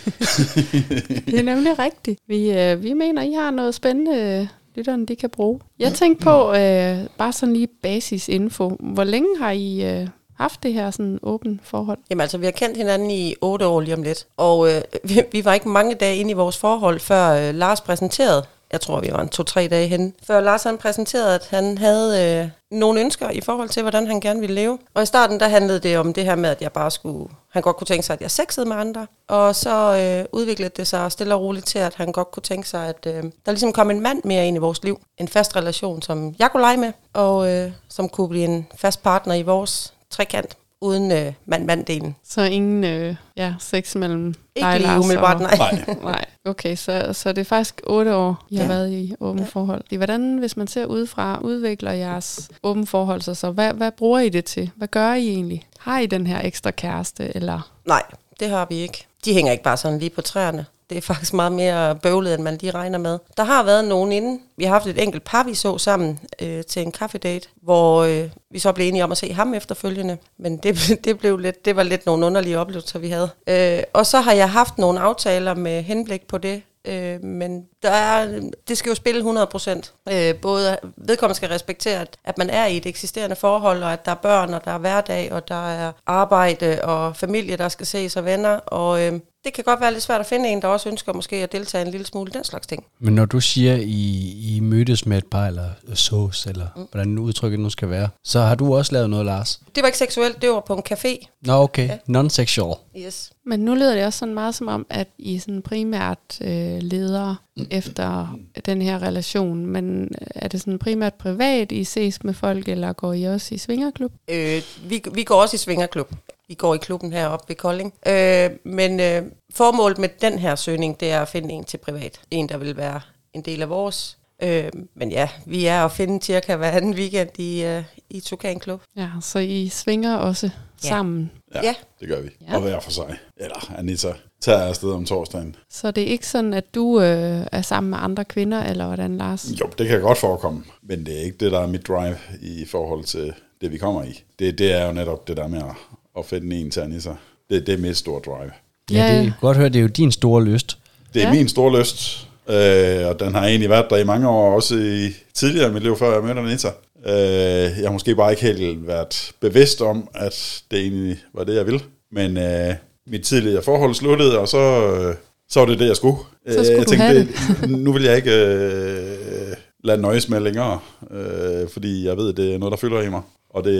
[1.26, 2.20] Det er nemlig rigtigt.
[2.26, 5.60] Vi, øh, vi mener, I har noget spændende, lytterne de kan bruge.
[5.78, 8.68] Jeg tænkte på, øh, bare sådan lige basisinfo.
[8.80, 11.98] Hvor længe har I øh, haft det her sådan åbent forhold?
[12.10, 14.26] Jamen altså, vi har kendt hinanden i otte år lige om lidt.
[14.36, 17.80] Og øh, vi, vi var ikke mange dage inde i vores forhold, før øh, Lars
[17.80, 21.78] præsenterede, jeg tror, vi var en to-tre dage hen, før Lars han præsenterede, at han
[21.78, 24.78] havde øh, nogle ønsker i forhold til, hvordan han gerne ville leve.
[24.94, 27.62] Og i starten, der handlede det om det her med, at jeg bare skulle, han
[27.62, 29.06] godt kunne tænke sig, at jeg sexede med andre.
[29.28, 32.68] Og så øh, udviklede det sig stille og roligt til, at han godt kunne tænke
[32.68, 35.00] sig, at øh, der ligesom kom en mand mere ind i vores liv.
[35.18, 39.02] En fast relation, som jeg kunne lege med, og øh, som kunne blive en fast
[39.02, 42.16] partner i vores trekant, uden øh, mand-mand-delen.
[42.24, 45.56] Så ingen øh, ja, sex mellem Ikke dig, lige Lars, umiddelbart, og- nej.
[45.86, 45.96] Nej.
[46.12, 48.68] Nej, okay, så, så det er faktisk otte år, I har Ja.
[48.68, 49.96] været i åbent forhold.
[49.96, 53.50] Hvordan, hvis man ser udefra, udvikler jeres åbent forhold sig så?
[53.50, 54.70] Hvad, hvad bruger I det til?
[54.76, 55.66] Hvad gør I egentlig?
[55.78, 57.70] Har I den her ekstra kæreste, eller?
[57.86, 58.02] Nej,
[58.40, 59.06] det har vi ikke.
[59.24, 60.66] De hænger ikke bare sådan lige på træerne.
[60.90, 63.18] Det er faktisk meget mere bøvlet, end man lige regner med.
[63.36, 64.40] Der har været nogen inden.
[64.56, 68.28] Vi har haft et enkelt par, vi så sammen øh, til en kaffedate, hvor øh,
[68.50, 70.18] vi så blev enige om at se ham efterfølgende.
[70.38, 73.30] Men det, det, blev lidt, det var lidt nogle underlige oplevelser, vi havde.
[73.46, 77.90] Øh, og så har jeg haft nogle aftaler med henblik på det, Øh, men der
[77.90, 79.94] er, det skal jo spille 100 procent.
[80.12, 84.04] Øh, både vedkommende skal respektere, at, at man er i et eksisterende forhold, og at
[84.04, 87.86] der er børn, og der er hverdag, og der er arbejde og familie, der skal
[87.86, 88.56] ses og venner.
[88.56, 91.36] Og øh, det kan godt være lidt svært at finde en, der også ønsker måske
[91.36, 92.84] at deltage en lille smule i den slags ting.
[92.98, 96.86] Men når du siger, I, I mødtes med et par, eller sås, eller mm.
[96.92, 99.60] hvordan udtrykket nu skal være, så har du også lavet noget, Lars?
[99.74, 101.26] Det var ikke seksuelt, det var på en café.
[101.42, 101.88] Nå, okay.
[101.88, 101.96] Ja.
[102.06, 102.76] Non-sexual.
[102.96, 103.30] Yes.
[103.46, 107.34] Men nu lyder det også sådan meget som om, at I sådan primært øh, leder
[107.70, 109.66] efter den her relation.
[109.66, 113.54] Men øh, er det sådan primært privat, I ses med folk, eller går I også
[113.54, 114.12] i svingerklub?
[114.28, 116.12] Øh, vi, vi går også i svingerklub.
[116.50, 117.94] Vi går i klubben heroppe ved Kolding.
[118.06, 119.22] Øh, men øh,
[119.54, 122.20] formålet med den her søgning, det er at finde en til privat.
[122.30, 123.00] En, der vil være
[123.32, 124.18] en del af vores.
[124.42, 128.58] Øh, men ja, vi er at finde cirka hver anden weekend i, øh, i Tukan
[128.58, 128.80] Klub.
[128.96, 130.50] Ja, så I svinger også
[130.84, 130.88] Ja.
[130.88, 131.30] sammen.
[131.54, 131.74] Ja, Ja.
[132.00, 132.28] det gør vi.
[132.48, 132.54] Ja.
[132.54, 133.16] Og hver for sig.
[133.36, 135.56] Eller Anita tager afsted om torsdagen.
[135.70, 139.18] Så det er ikke sådan, at du øh, er sammen med andre kvinder, eller hvordan,
[139.18, 139.46] Lars?
[139.60, 142.64] Jo, det kan godt forekomme, men det er ikke det, der er mit drive i
[142.70, 144.22] forhold til det, vi kommer i.
[144.38, 145.74] Det, det er jo netop det der med at,
[146.18, 147.10] at finde en til Anissa.
[147.50, 148.50] Det, det er mit store drive.
[148.90, 150.78] Ja, Ja, det er godt høre, det er jo din store lyst.
[151.14, 151.34] Det er Ja.
[151.34, 155.08] min store lyst, øh, og den har egentlig været der i mange år, også i
[155.34, 156.68] tidligere i mit liv, før jeg mødte Anita.
[157.06, 161.54] Øh, jeg har måske bare ikke helt været bevidst om, at det egentlig var det,
[161.54, 161.80] jeg ville.
[162.12, 162.74] Men øh,
[163.06, 165.14] mit tidligere forhold sluttede, og så, øh,
[165.48, 166.16] så var det det, jeg skulle.
[166.48, 170.40] Så skulle Øh, jeg du have det, nu vil jeg ikke øh, lade nøjes med
[170.40, 170.78] længere,
[171.10, 173.72] øh, fordi jeg ved, at det er noget, der fylder i mig, og det,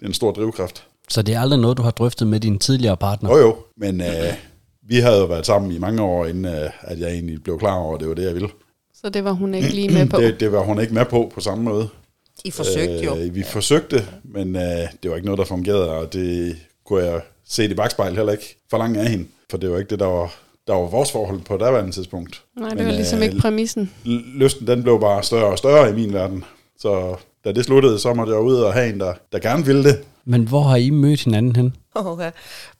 [0.00, 0.84] det er en stor drivkraft.
[1.08, 3.30] Så det er aldrig noget, du har drøftet med din tidligere partner?
[3.30, 4.34] Jo jo, men øh,
[4.88, 7.74] vi havde jo været sammen i mange år, inden øh, at jeg egentlig blev klar
[7.74, 8.48] over, at det var det, jeg ville.
[8.94, 10.20] Så det var hun ikke lige med på.
[10.20, 11.88] Det, det var hun ikke med på på samme måde.
[12.44, 13.16] I forsøgte jo.
[13.16, 14.62] Øh, vi forsøgte, men øh,
[15.02, 18.56] det var ikke noget, der fungerede, og det kunne jeg se i bagspejl heller ikke
[18.70, 19.26] for langt af hende.
[19.50, 20.34] For det var ikke det, der var
[20.66, 22.42] der var vores forhold på daværende tidspunkt.
[22.56, 23.92] Nej, det Men, var ligesom øh, ikke præmissen.
[24.34, 26.44] Lysten den blev bare større og større i min verden.
[26.78, 27.16] Så
[27.46, 30.04] da det sluttede, så måtte jeg ud og have en, der, der gerne ville det.
[30.24, 31.76] Men hvor har I mødt hinanden hen?
[31.94, 32.30] Okay.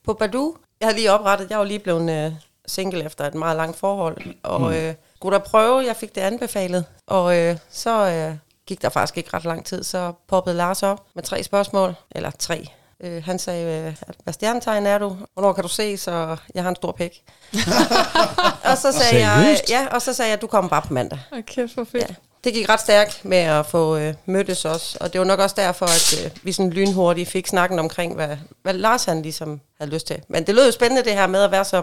[0.04, 2.32] På Badu, jeg har lige oprettet, jeg var lige blevet øh,
[2.66, 4.76] single efter et meget langt forhold, og mm.
[4.76, 9.18] øh, skulle der prøve, jeg fik det anbefalet, og øh, så øh, gik der faktisk
[9.18, 12.66] ikke ret lang tid, så poppede Lars op med tre spørgsmål, eller tre.
[13.04, 15.16] Øh, han sagde, øh, hvad stjernetegn er du?
[15.34, 17.22] Hvornår kan du se, så jeg har en stor pæk.
[18.70, 19.70] og så sagde jeg, Seriøst?
[19.70, 21.18] ja, og så sagde jeg, du kommer bare på mandag.
[21.32, 22.10] Okay, for fedt.
[22.10, 22.14] Ja.
[22.46, 25.54] Det gik ret stærkt med at få øh, mødtes også, og det var nok også
[25.58, 29.92] derfor, at øh, vi sådan lynhurtigt fik snakken omkring, hvad, hvad Lars han ligesom havde
[29.92, 30.16] lyst til.
[30.28, 31.82] Men det lød jo spændende det her med at være så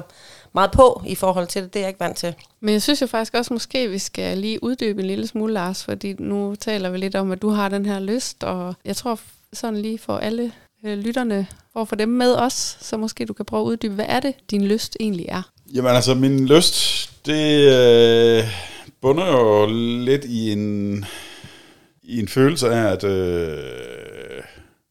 [0.54, 2.34] meget på i forhold til det, det er jeg ikke vant til.
[2.60, 5.84] Men jeg synes jo faktisk også, måske vi skal lige uddybe en lille smule, Lars,
[5.84, 9.20] fordi nu taler vi lidt om, at du har den her lyst, og jeg tror
[9.54, 10.52] sådan lige for alle
[10.86, 13.94] øh, lytterne, for at få dem med os, så måske du kan prøve at uddybe,
[13.94, 15.42] hvad er det, din lyst egentlig er?
[15.74, 18.73] Jamen altså, min lyst, det øh,
[19.04, 19.66] bunder jo
[20.06, 21.06] lidt i en,
[22.04, 24.44] i en følelse af, at, øh,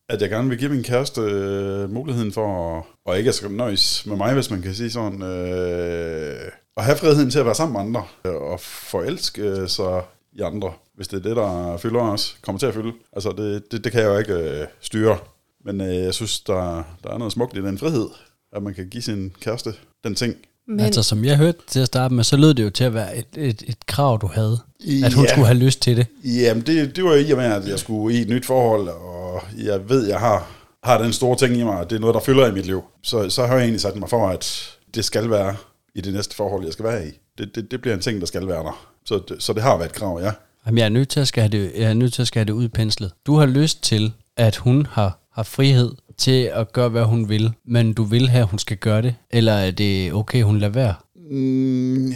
[0.08, 3.50] at jeg gerne vil give min kæreste øh, muligheden for at, og ikke at skal
[3.50, 7.54] nøjes med mig, hvis man kan sige sådan, øh, at have friheden til at være
[7.54, 11.76] sammen med andre, øh, og forelske øh, sig i andre, hvis det er det, der
[11.76, 12.92] fylder os, kommer til at fylde.
[13.12, 15.18] Altså, det, det, det kan jeg jo ikke øh, styre.
[15.64, 18.08] Men øh, jeg synes, der, der er noget smukt i den frihed,
[18.52, 20.36] at man kan give sin kæreste den ting,
[20.68, 20.80] men.
[20.80, 23.16] Altså, som jeg hørte til at starte med, så lød det jo til at være
[23.16, 24.58] et, et, et krav, du havde.
[25.04, 25.30] At hun Ja.
[25.30, 26.06] skulle have lyst til det.
[26.24, 29.42] Jamen, det, det var i og med, at jeg skulle i et nyt forhold, og
[29.64, 30.50] jeg ved, jeg har,
[30.84, 32.82] har den store ting i mig, at det er noget, der fylder i mit liv.
[33.02, 35.56] Så, så har jeg egentlig sat mig for, at det skal være
[35.94, 37.10] i det næste forhold, jeg skal være i.
[37.38, 38.86] Det, det, det bliver en ting, der skal være der.
[39.06, 40.30] Så det, så det har været et krav, ja.
[40.66, 42.40] Jamen, jeg er nødt til at skal have det, jeg er nødt til at skal
[42.40, 43.12] have det udpenslet.
[43.26, 47.52] Du har lyst til, at hun har, har frihed til at gøre, hvad hun vil,
[47.64, 50.72] men du vil have, at hun skal gøre det, eller er det okay, hun lader
[50.72, 50.94] være?
[51.30, 52.12] Mm,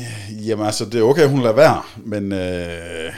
[0.46, 3.12] jamen altså, det er okay, hun lader være, men øh,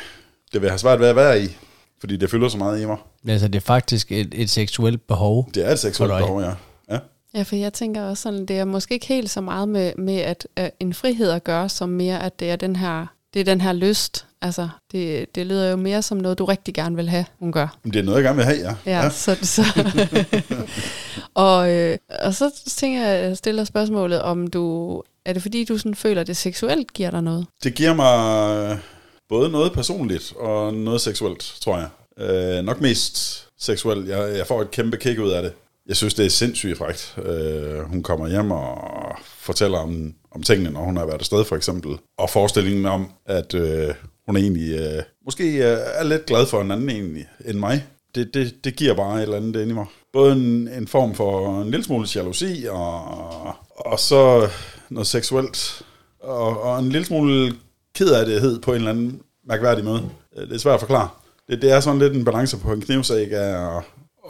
[0.53, 1.57] det vil have svært ved at være i,
[2.01, 2.97] fordi det fylder så meget i mig.
[3.29, 5.51] Altså, det er faktisk et, et seksuelt behov.
[5.55, 6.53] Det er et seksuelt behov, ja.
[6.91, 6.99] ja.
[7.35, 10.17] Ja, for jeg tænker også sådan, det er måske ikke helt så meget med, med
[10.17, 13.45] at, at en frihed at gøre, som mere, at det er den her, det er
[13.45, 14.27] den her lyst.
[14.43, 17.79] Altså, det, det lyder jo mere som noget, du rigtig gerne vil have, hun gør.
[17.83, 18.75] Men det er noget, jeg gerne vil have, ja.
[18.87, 19.11] Ja, ja.
[19.11, 19.65] så, så
[21.35, 25.65] og, øh, og så tænker jeg, at jeg stiller spørgsmålet, om du, er det fordi,
[25.65, 27.47] du sådan føler, at det seksuelt giver dig noget?
[27.65, 28.79] Det giver mig
[29.29, 31.89] både noget personligt og noget seksuelt, tror jeg.
[32.19, 34.09] Øh, nok mest seksuelt.
[34.09, 35.53] Jeg, jeg får et kæmpe kick ud af det.
[35.87, 37.19] Jeg synes, det er sindssygt frækt.
[37.25, 41.57] Øh, hun kommer hjem og fortæller om, om tingene, når hun har været afsted, for
[41.57, 41.99] eksempel.
[42.19, 43.95] Og forestillingen om, at øh,
[44.29, 47.87] hun egentlig øh, måske øh, er lidt glad for en anden egentlig, end mig.
[48.15, 49.87] Det, det, det giver bare et eller andet inde i mig.
[50.13, 53.05] Både en, en form for en lille smule jalousi, og,
[53.77, 54.49] og så
[54.91, 55.83] noget seksuelt,
[56.21, 57.55] og, og en lille smule
[57.95, 60.11] ked af det på en eller anden mærkværdig måde.
[60.37, 61.09] Øh, det er svært at forklare.
[61.49, 63.83] Det, det er sådan lidt en balance på en knivsæk af at,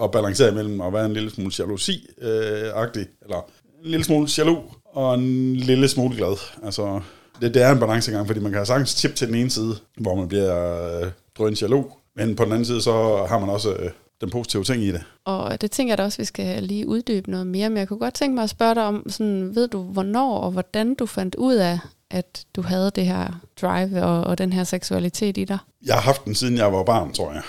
[0.03, 3.51] at balancere imellem at være en lille smule jalousi-agtig, øh, eller
[3.85, 6.37] en lille smule jaloux, og en lille smule glad.
[6.65, 7.01] Altså,
[7.41, 9.77] det, det er en balancegang, fordi man kan have sagtens tip til den ene side,
[9.97, 13.73] hvor man bliver øh, drøn jaloux, men på den anden side, så har man også
[13.73, 15.03] øh, den positive ting i det.
[15.25, 17.99] Og det tænker jeg da også, vi skal lige uddybe noget mere, men jeg kunne
[17.99, 21.35] godt tænke mig at spørge dig om, sådan, ved du, hvornår og hvordan du fandt
[21.35, 21.79] ud af,
[22.11, 25.59] at du havde det her drive og, og den her seksualitet i dig?
[25.87, 27.43] Jeg har haft den, siden jeg var barn, tror jeg,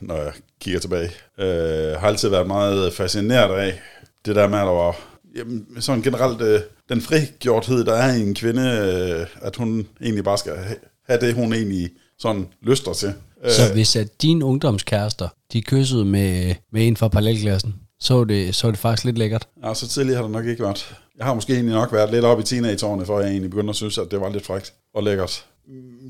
[0.00, 1.10] når jeg kigger tilbage.
[1.38, 3.80] Øh, har altid været meget fascineret af
[4.26, 4.96] det der med, at der var
[5.36, 10.24] jamen, sådan generelt øh, den frigjorthed, der er i en kvinde, øh, at hun egentlig
[10.24, 10.74] bare skal ha-
[11.08, 13.12] have det, hun egentlig sådan lyster til.
[13.44, 18.24] Øh, Så hvis at dine ungdomskærester, de kyssede med, med en fra parallelklassen, så var
[18.24, 19.48] det, så var det faktisk lidt lækkert.
[19.64, 20.94] Ja, så tidligt har det nok ikke været.
[21.18, 23.76] Jeg har måske egentlig nok været lidt oppe i teenageårene, før jeg egentlig begyndte at
[23.76, 25.44] synes, at det var lidt frækt og lækkert.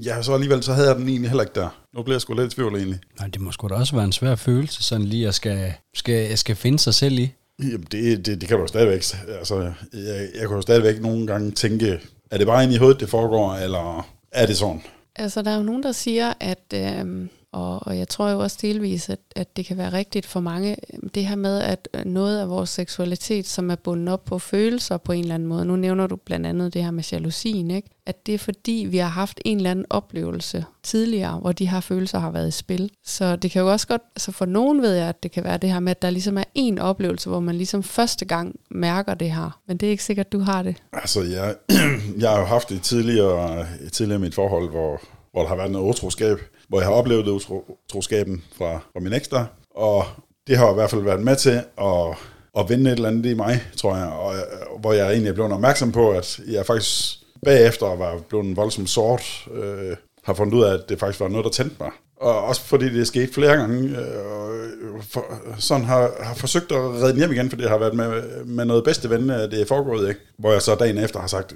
[0.05, 1.69] Ja, så alligevel, så havde jeg den egentlig heller ikke der.
[1.97, 2.99] Nu bliver jeg sgu lidt i tvivl egentlig.
[3.19, 6.39] Nej, det må sgu da også være en svær følelse, sådan lige at skal, skal,
[6.39, 7.31] skal finde sig selv i.
[7.59, 9.03] Jamen, det, det, det kan du jo stadigvæk.
[9.39, 13.01] Altså, jeg, jeg kan jo stadigvæk nogle gange tænke, er det bare inde i hovedet,
[13.01, 14.83] det foregår, eller er det sådan?
[15.17, 18.59] Altså, der er jo nogen, der siger, at, øh, og, og jeg tror jo også
[18.63, 20.77] delvis, at, at det kan være rigtigt for mange,
[21.15, 25.13] det her med, at noget af vores seksualitet, som er bundet op på følelser på
[25.13, 27.91] en eller anden måde, nu nævner du blandt andet det her med jalousien, ikke?
[28.07, 31.81] at det er fordi, vi har haft en eller anden oplevelse tidligere, hvor de her
[31.81, 32.91] følelser har været i spil.
[33.05, 35.59] Så det kan jo også godt, altså for nogen ved jeg, at det kan være
[35.59, 39.15] det her med, at der ligesom er en oplevelse, hvor man ligesom første gang mærker
[39.15, 40.83] det her, men det er ikke sikkert, du har det.
[40.93, 41.55] Altså, jeg,
[42.21, 45.01] jeg har jo haft det tidligere, tidligere i mit forhold, hvor,
[45.33, 49.31] hvor der har været noget utroskab, hvor jeg har oplevet utroskaben fra, fra min eks
[49.77, 50.05] og
[50.47, 52.17] det har i hvert fald været med til at,
[52.59, 55.35] at vende et eller andet i mig, tror jeg, og, øh, hvor jeg egentlig er
[55.35, 60.55] blevet opmærksom på, at jeg faktisk bagefter var blevet en voldsom sort, øh, har fundet
[60.55, 61.91] ud af, at det faktisk var noget, der tændte mig.
[62.21, 65.25] Og også fordi det er sket flere gange, øh, og øh, for,
[65.59, 68.65] sådan har, har forsøgt at redde den hjem igen, fordi det har været med, med
[68.65, 70.21] noget bedste ven, øh, det er foregået, ikke?
[70.39, 71.55] Hvor jeg så dagen efter har sagt,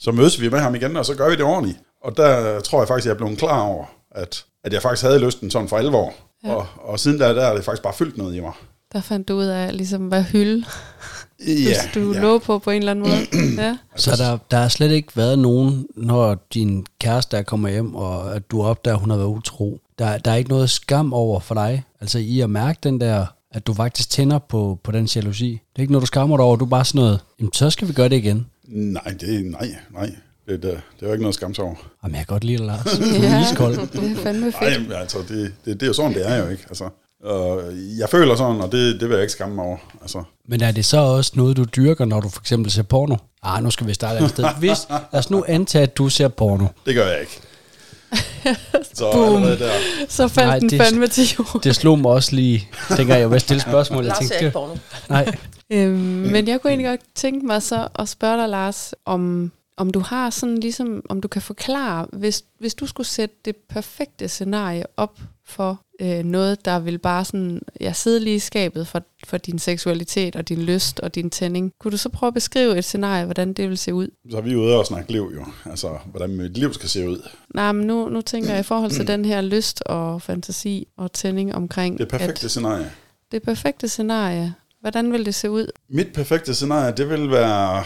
[0.00, 1.78] så mødes vi med ham igen, og så gør vi det ordentligt.
[2.02, 5.18] Og der tror jeg faktisk, jeg er blevet klar over, at, at jeg faktisk havde
[5.24, 6.14] lysten sådan for alvor.
[6.44, 6.54] Ja.
[6.54, 8.52] Og, og siden der, der er det faktisk bare fyldt noget i mig.
[8.92, 10.64] Der fandt du ud af, ligesom, hvad hylde
[11.46, 12.20] Ja, du ja.
[12.20, 13.26] lå på på en eller anden måde.
[13.66, 13.76] ja.
[13.96, 18.34] Så der, der har slet ikke været nogen, når din kæreste er kommer hjem, og
[18.34, 19.80] at du opdager, at hun har været utro.
[19.98, 21.84] Der, der er ikke noget skam over for dig.
[22.00, 25.50] Altså i at mærke den der, at du faktisk tænder på, på den jalousi.
[25.50, 26.56] Det er ikke noget, du skammer dig over.
[26.56, 28.46] Du er bare sådan noget, jamen så skal vi gøre det igen.
[28.68, 30.10] Nej, det, nej, nej.
[30.50, 31.74] Det, det, det er jo ikke noget skams over.
[32.02, 32.84] Jamen jeg kan godt lide Lars.
[32.98, 33.50] Du er Ja.
[33.52, 33.74] iskold.
[33.92, 34.60] Det er fandme fedt.
[34.62, 36.64] Nej, men altså, det, det, det er jo sådan, det er jo ikke.
[36.68, 36.88] Altså,
[37.24, 37.62] og
[37.98, 39.76] jeg føler sådan, og det, det vil jeg ikke skamme mig over.
[40.02, 43.16] Altså, Men er det så også noget, du dyrker, når du for eksempel ser porno?
[43.42, 44.44] Ah, nu skal vi starte et sted.
[44.58, 46.66] Hvis, lad os nu antage, at du ser porno.
[46.86, 47.40] det gør jeg ikke.
[48.94, 49.42] Så Boom.
[49.42, 49.70] der.
[50.08, 51.60] Så faldt Nej, den det- fandme til jorden.
[51.64, 54.04] Det slog mig også lige, dengang jeg var stille spørgsmål.
[54.04, 54.74] Jeg Lars ser tænkte, ikke porno.
[55.08, 55.34] nej,
[55.72, 55.94] Øhm,
[56.32, 60.00] men jeg kunne egentlig godt tænke mig så at spørge dig, Lars, om, om du
[60.00, 64.84] har sådan ligesom, om du kan forklare, hvis, hvis du skulle sætte det perfekte scenarie
[64.96, 69.36] op for øh, noget, der vil bare sådan, ja, sidde lige i skabet for, for
[69.36, 71.72] din seksualitet og din lyst og din tænding.
[71.80, 74.08] Kunne du så prøve at beskrive et scenarie, hvordan det vil se ud?
[74.30, 75.44] Så er vi ude og snakke liv jo.
[75.70, 77.28] Altså, hvordan mit liv skal se ud.
[77.54, 81.12] Nej, men nu, nu tænker jeg i forhold til den her lyst og fantasi og
[81.12, 82.90] tænding omkring, Det perfekte at scenarie.
[83.32, 85.66] det perfekte scenarie, hvordan vil det se ud?
[85.88, 87.84] Mit perfekte scenarie, det vil være,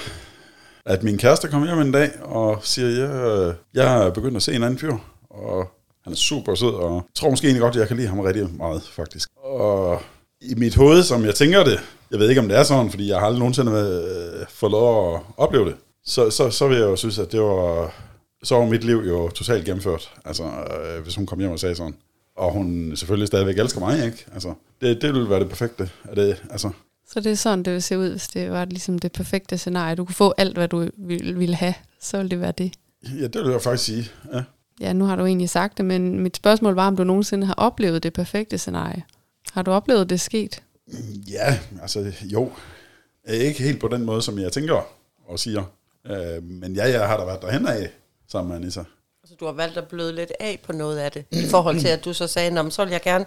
[0.87, 4.55] at min kæreste kommer hjem en dag og siger, jeg, jeg er begyndt at se
[4.55, 4.97] en anden fyr,
[5.31, 5.71] og
[6.05, 8.21] han er super sød, og jeg tror måske egentlig godt, at jeg kan lide ham
[8.21, 9.29] rigtig meget, faktisk.
[9.37, 10.03] Og
[10.41, 13.09] i mit hoved, som jeg tænker det, jeg ved ikke, om det er sådan, fordi
[13.09, 16.85] jeg har aldrig nogensinde øh, fået lov at opleve det, så, så, så vil jeg
[16.85, 17.95] jo synes, at det var,
[18.43, 21.75] så var mit liv jo totalt gennemført, altså øh, hvis hun kom hjem og sagde
[21.75, 21.95] sådan.
[22.37, 24.27] Og hun selvfølgelig stadigvæk elsker mig, ikke?
[24.33, 25.91] Altså, det, det ville være det perfekte.
[26.05, 26.71] Er det, altså,
[27.15, 29.95] så det er sådan, det vil se ud, hvis det var ligesom det perfekte scenarie.
[29.95, 32.73] Du kunne få alt, hvad du ville, ville have, så ville det være det.
[33.21, 34.11] Ja, det vil jeg faktisk sige.
[34.33, 34.43] Ja.
[34.81, 37.55] Ja, nu har du egentlig sagt det, men mit spørgsmål var, om du nogensinde har
[37.55, 39.03] oplevet det perfekte scenarie.
[39.53, 40.63] Har du oplevet det sket?
[41.31, 42.53] ja, altså jo.
[43.29, 44.87] Ikke helt på den måde, som jeg tænker
[45.29, 45.63] og siger.
[46.07, 47.91] Øh, men ja, jeg har da været derhen af
[48.29, 48.83] sammen med Anissa.
[49.23, 51.89] Altså, du har valgt at bløde lidt af på noget af det, i forhold til,
[51.89, 53.25] at du så sagde, "Nå, men så vil jeg gerne...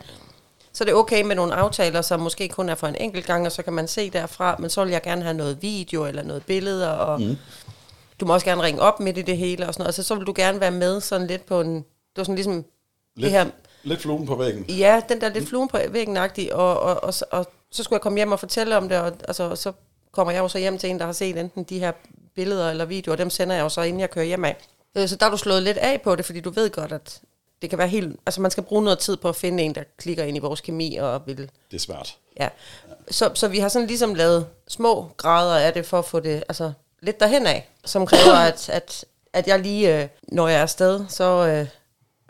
[0.78, 3.46] Så er det okay med nogle aftaler, som måske kun er for en enkelt gang,
[3.46, 6.24] og så kan man se derfra, men så vil jeg gerne have noget video eller
[6.24, 7.38] noget billeder, og mm.
[8.20, 9.88] du må også gerne ringe op midt i det hele og sådan noget.
[9.88, 11.76] Altså, så vil du gerne være med sådan lidt på en...
[11.76, 11.84] Det
[12.18, 12.66] var sådan ligesom Lidt,
[13.16, 13.46] det her...
[13.84, 14.66] lidt fluen på væggen.
[14.66, 18.02] Ja, den der lidt fluen på væggen og, og, og, og, og, så skulle jeg
[18.02, 19.72] komme hjem og fortælle om det, og altså, så
[20.12, 21.92] kommer jeg jo så hjem til en, der har set enten de her
[22.36, 24.58] billeder eller videoer, dem sender jeg jo så, inden jeg kører hjem af.
[24.98, 27.22] Øh, Så der er du slået lidt af på det, fordi du ved godt, at
[27.62, 28.20] det kan være helt...
[28.26, 30.62] Altså man skal bruge noget tid på at finde en, der klikker ind i vores
[30.62, 31.38] kemi og vil...
[31.38, 32.18] Det er svært.
[32.40, 32.50] Ja.
[33.12, 36.44] Så, så vi har sådan ligesom lavet små grader af det, for at få det
[36.50, 40.62] altså, lidt derhen af, som kræver, at, at, at jeg lige, øh, når jeg er
[40.62, 41.68] afsted, så øh,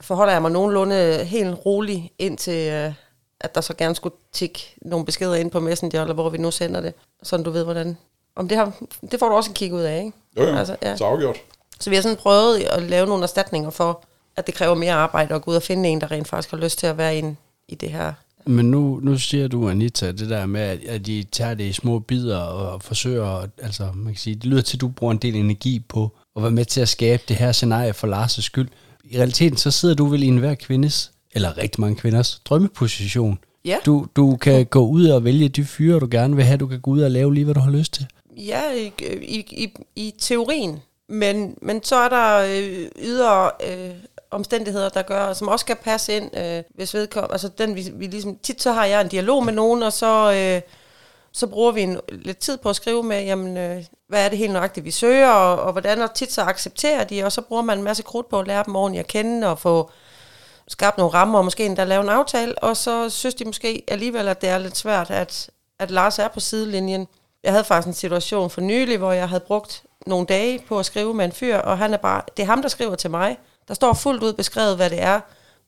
[0.02, 2.94] forholder jeg mig nogenlunde helt rolig indtil, øh,
[3.40, 6.52] at der så gerne skulle tikke nogle beskeder ind på Messenger, eller hvor vi nu
[6.52, 7.98] sender det, sådan du ved, hvordan...
[8.36, 8.72] Om det, har,
[9.12, 10.12] det får du også en kig ud af, ikke?
[10.38, 10.56] Jo, jo.
[10.56, 10.96] Altså, ja.
[10.96, 11.38] Så afgjort.
[11.80, 14.04] Så vi har sådan prøvet at lave nogle erstatninger for,
[14.38, 16.58] at det kræver mere arbejde at gå ud og finde en, der rent faktisk har
[16.58, 17.36] lyst til at være inde
[17.68, 18.14] i det her.
[18.46, 21.74] Men nu, nu siger du, Anita, det der med, at, at de tager det i
[21.74, 25.18] små bidder og forsøger, altså man kan sige, det lyder til, at du bruger en
[25.18, 28.70] del energi på at være med til at skabe det her scenarie for Lars' skyld.
[29.04, 33.40] I realiteten, så sidder du vel i enhver kvindes, eller rigtig mange kvinders, drømmeposition.
[33.66, 33.78] Ja.
[33.86, 36.58] Du, du kan gå ud og vælge de fyre, du gerne vil have.
[36.58, 38.08] Du kan gå ud og lave lige, hvad du har lyst til.
[38.38, 40.80] Ja, i, i, i, i teorien.
[41.10, 43.90] Men, men så er der øh, ydre øh,
[44.32, 48.08] omstændigheder, der gør, som også kan passe ind, øh, hvis vedkommende, altså den, vi, vi
[48.08, 50.62] ligesom, tit så har jeg en dialog med nogen, og så, øh,
[51.32, 54.38] så bruger vi en, lidt tid på at skrive med, jamen, øh, hvad er det
[54.38, 57.62] helt nøjagtigt, vi søger, og, og hvordan, og tit så accepterer de, og så bruger
[57.62, 59.92] man en masse krudt på at lære dem ordentligt at kende, og få
[60.68, 64.28] skabt nogle rammer, og måske endda lave en aftale, og så synes de måske alligevel,
[64.28, 67.08] at det er lidt svært, at, at Lars er på sidelinjen.
[67.44, 70.86] Jeg havde faktisk en situation for nylig, hvor jeg havde brugt nogle dage på at
[70.86, 73.38] skrive med en fyr, og han er bare, det er ham, der skriver til mig.
[73.68, 75.20] Der står fuldt ud beskrevet, hvad det er,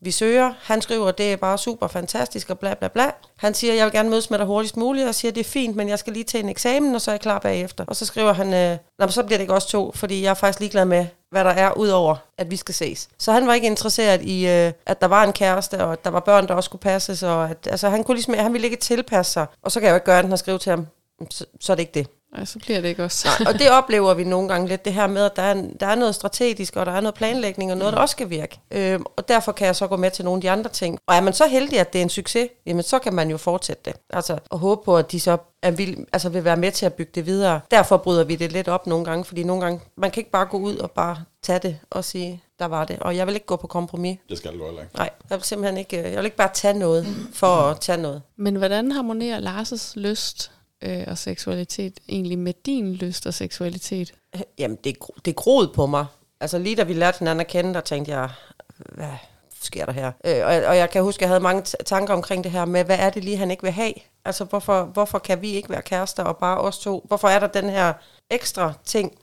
[0.01, 0.53] vi søger.
[0.61, 3.11] Han skriver, det er bare super fantastisk og bla bla bla.
[3.37, 5.75] Han siger, jeg vil gerne mødes med dig hurtigst muligt, og siger, det er fint,
[5.75, 7.85] men jeg skal lige til en eksamen, og så er jeg klar bagefter.
[7.87, 10.33] Og så skriver han, øh, Nå, så bliver det ikke også to, fordi jeg er
[10.33, 13.09] faktisk ligeglad med, hvad der er, udover at vi skal ses.
[13.17, 16.09] Så han var ikke interesseret i, øh, at der var en kæreste, og at der
[16.09, 18.77] var børn, der også skulle passes, og at, altså, han, kunne ligesom, han ville ikke
[18.77, 19.45] tilpasse sig.
[19.63, 20.87] Og så kan jeg jo ikke gøre andet end at skrive til ham,
[21.29, 22.07] så, så er det ikke det.
[22.35, 23.27] Ej, så bliver det ikke også.
[23.39, 25.87] Nej, og det oplever vi nogle gange lidt, det her med, at der er, der
[25.87, 28.59] er noget strategisk, og der er noget planlægning, og noget, der også skal virke.
[28.71, 30.99] Øhm, og derfor kan jeg så gå med til nogle af de andre ting.
[31.07, 33.37] Og er man så heldig, at det er en succes, jamen så kan man jo
[33.37, 33.93] fortsætte det.
[34.09, 36.93] Altså, og håbe på, at de så er vil, altså vil være med til at
[36.93, 37.61] bygge det videre.
[37.71, 40.45] Derfor bryder vi det lidt op nogle gange, fordi nogle gange, man kan ikke bare
[40.45, 42.99] gå ud og bare tage det og sige, der var det.
[42.99, 44.17] Og jeg vil ikke gå på kompromis.
[44.29, 44.95] Det skal du heller ikke.
[44.95, 48.21] Nej, jeg vil simpelthen ikke, jeg vil ikke bare tage noget for at tage noget.
[48.37, 54.13] Men hvordan harmonerer Lars' lyst øh, og seksualitet egentlig med din lyst og seksualitet?
[54.35, 56.05] Øh, jamen, det, det groede på mig.
[56.41, 58.29] Altså lige da vi lærte hinanden at kende, der tænkte jeg,
[58.77, 59.13] hvad
[59.61, 60.11] sker der her?
[60.25, 62.83] Øh, og, og jeg kan huske, at jeg havde mange tanker omkring det her med,
[62.83, 63.93] hvad er det lige, han ikke vil have?
[64.25, 67.05] Altså, hvorfor, hvorfor kan vi ikke være kærester og bare os to?
[67.07, 67.93] Hvorfor er der den her
[68.29, 69.17] ekstra ting?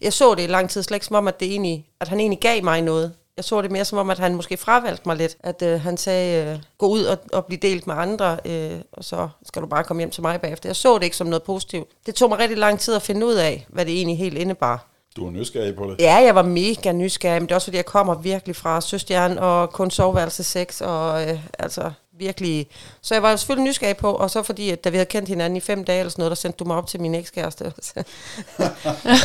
[0.00, 2.20] Jeg så det i lang tid slet ikke som om, at, det egentlig, at han
[2.20, 3.14] egentlig gav mig noget.
[3.36, 5.36] Jeg så det mere som om, at han måske fravalgte mig lidt.
[5.40, 9.04] At øh, han sagde, øh, gå ud og, og blive delt med andre, øh, og
[9.04, 10.68] så skal du bare komme hjem til mig bagefter.
[10.68, 11.88] Jeg så det ikke som noget positivt.
[12.06, 14.86] Det tog mig rigtig lang tid at finde ud af, hvad det egentlig helt indebar.
[15.16, 16.00] Du er nysgerrig på det?
[16.00, 19.38] Ja, jeg var mega nysgerrig, men det er også fordi, jeg kommer virkelig fra søstjern
[19.38, 22.66] og kun soveværelse 6, og øh, altså virkelig...
[23.02, 25.56] Så jeg var selvfølgelig nysgerrig på, og så fordi, at da vi havde kendt hinanden
[25.56, 27.64] i fem dage eller sådan noget, der sendte du mig op til min ekskæreste.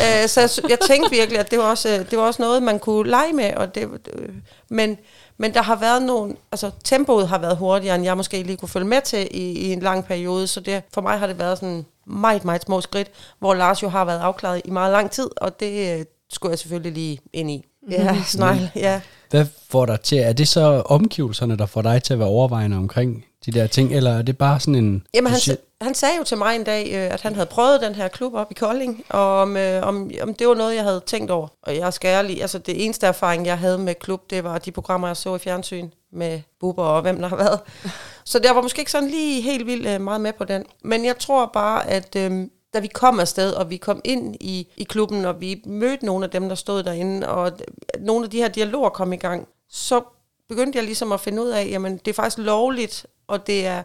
[0.06, 2.80] øh, så jeg, jeg tænkte virkelig, at det var, også, det var også noget, man
[2.80, 4.30] kunne lege med, og det, øh,
[4.69, 4.97] men,
[5.38, 6.36] men der har været nogle...
[6.52, 9.73] Altså, tempoet har været hurtigere, end jeg måske lige kunne følge med til i, i
[9.73, 13.12] en lang periode, så det, for mig har det været sådan meget, meget små skridt,
[13.39, 16.60] hvor Lars jo har været afklaret i meget lang tid, og det øh, skulle jeg
[16.60, 17.65] selvfølgelig lige ind i.
[17.89, 19.02] Ja, snegl, ja.
[19.30, 20.18] Hvad får dig til?
[20.18, 23.96] Er det så omgivelserne, der får dig til at være overvejende omkring de der ting,
[23.96, 25.04] eller er det bare sådan en...
[25.13, 27.96] Jamen, han, han sagde jo til mig en dag, øh, at han havde prøvet den
[27.96, 31.02] her klub op i Kolding, og om, øh, om, om det var noget, jeg havde
[31.06, 31.48] tænkt over.
[31.63, 34.72] Og jeg skal ærlig, altså det eneste erfaring, jeg havde med klub, det var de
[34.72, 37.60] programmer, jeg så i fjernsyn med Bubber og hvem der har været.
[38.26, 40.65] Så der var måske ikke sådan lige helt vildt øh, meget med på den.
[40.84, 44.67] Men jeg tror bare, at øh, da vi kom afsted, og vi kom ind i,
[44.77, 47.51] i klubben, og vi mødte nogle af dem, der stod derinde, og
[47.99, 50.01] nogle af de her dialoger kom i gang, så
[50.49, 53.84] begyndte jeg ligesom at finde ud af, jamen det er faktisk lovligt, og det er,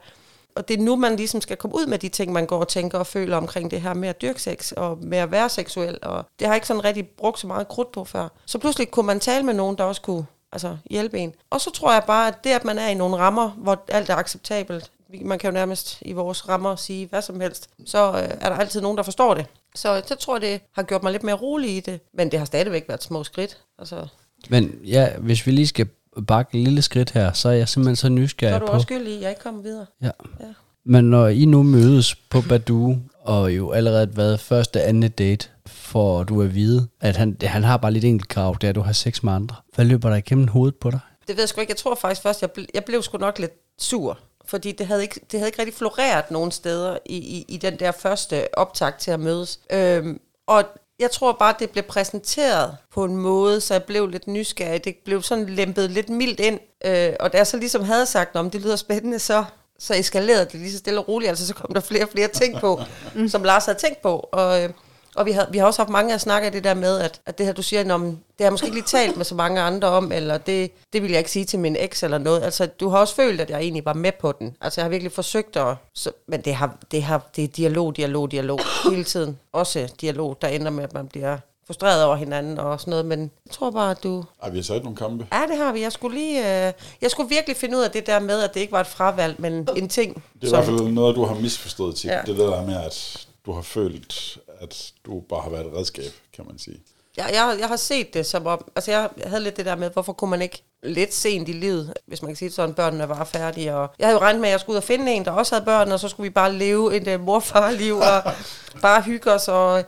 [0.57, 2.69] og det er nu, man ligesom skal komme ud med de ting, man går og
[2.69, 5.99] tænker og føler omkring det her med at dyrke sex og med at være seksuel.
[6.03, 8.29] Og det har jeg ikke sådan rigtig brugt så meget krudt på før.
[8.47, 11.35] Så pludselig kunne man tale med nogen, der også kunne altså, hjælpe en.
[11.51, 14.11] Og så tror jeg bare, at det, at man er i nogle rammer, hvor alt
[14.11, 14.91] er acceptabelt,
[15.25, 18.57] man kan jo nærmest i vores rammer sige hvad som helst, så øh, er der
[18.57, 19.47] altid nogen, der forstår det.
[19.75, 22.47] Så jeg tror, det har gjort mig lidt mere rolig i det, men det har
[22.47, 23.59] stadigvæk været små skridt.
[23.79, 24.07] Altså.
[24.51, 25.87] Men ja, hvis vi lige skal
[26.27, 28.67] bakke et lille skridt her, så er jeg simpelthen så nysgerrig på...
[28.67, 29.87] Så er du også skyldig at jeg ikke kommer videre.
[30.03, 30.11] Ja.
[30.41, 30.47] ja.
[30.85, 36.25] Men når I nu mødes på Badu, og jo allerede været første anden date, for
[36.25, 38.81] du at vide, at han, han har bare lidt enkelt krav, det er, at du
[38.81, 39.57] har sex med andre.
[39.75, 41.01] Hvad løber der igennem hovedet på dig?
[41.29, 41.71] Det ved jeg sgu ikke.
[41.71, 45.03] Jeg tror faktisk først, jeg, ble, jeg blev sgu nok lidt sur fordi det havde
[45.03, 48.93] ikke, det havde ikke rigtig floreret nogen steder i, i, i den der første optag
[48.99, 49.61] til at mødes.
[49.73, 50.65] Øhm, og
[50.99, 54.85] jeg tror bare, det blev præsenteret på en måde, så jeg blev lidt nysgerrig.
[54.85, 56.61] Det blev sådan lempet lidt mildt ind.
[56.85, 59.45] Øh, og da jeg så ligesom havde sagt, om det lyder spændende, så,
[59.79, 61.29] så eskalerede det lige så stille og roligt.
[61.29, 62.81] Altså så kom der flere og flere ting på,
[63.33, 64.29] som Lars havde tænkt på.
[64.33, 64.71] Og, øh,
[65.17, 67.21] og vi har, vi har også haft mange at snakke af det der med, at,
[67.27, 69.35] at det her, du siger, om det har jeg måske ikke lige talt med så
[69.35, 72.43] mange andre om, eller det, det vil jeg ikke sige til min eks eller noget.
[72.43, 74.57] Altså, du har også følt, at jeg egentlig var med på den.
[74.61, 75.77] Altså, jeg har virkelig forsøgt at...
[75.95, 79.39] Så, men det, har, det, har, det er dialog, dialog, dialog hele tiden.
[79.53, 83.21] Også dialog, der ender med, at man bliver frustreret over hinanden og sådan noget, men
[83.21, 84.25] jeg tror bare, at du...
[84.43, 85.27] Har vi har sat nogle kampe?
[85.33, 85.81] Ja, det har vi.
[85.81, 86.67] Jeg skulle lige...
[86.67, 86.73] Øh,
[87.03, 89.35] jeg skulle virkelig finde ud af det der med, at det ikke var et fravalg,
[89.39, 90.15] men en ting.
[90.15, 92.09] Det er som, i hvert fald noget, du har misforstået, til.
[92.09, 92.21] Ja.
[92.27, 96.45] Det der med, at du har følt, at du bare har været et redskab, kan
[96.47, 96.81] man sige.
[97.17, 99.91] Ja, jeg, jeg har set det som om, altså jeg havde lidt det der med,
[99.91, 103.09] hvorfor kunne man ikke lidt sent i livet, hvis man kan sige det sådan, børnene
[103.09, 103.77] var færdige.
[103.77, 105.55] Og jeg havde jo regnet med, at jeg skulle ud og finde en, der også
[105.55, 108.23] havde børn, og så skulle vi bare leve et uh, morfar-liv og
[108.83, 109.49] bare hygge os.
[109.49, 109.85] Og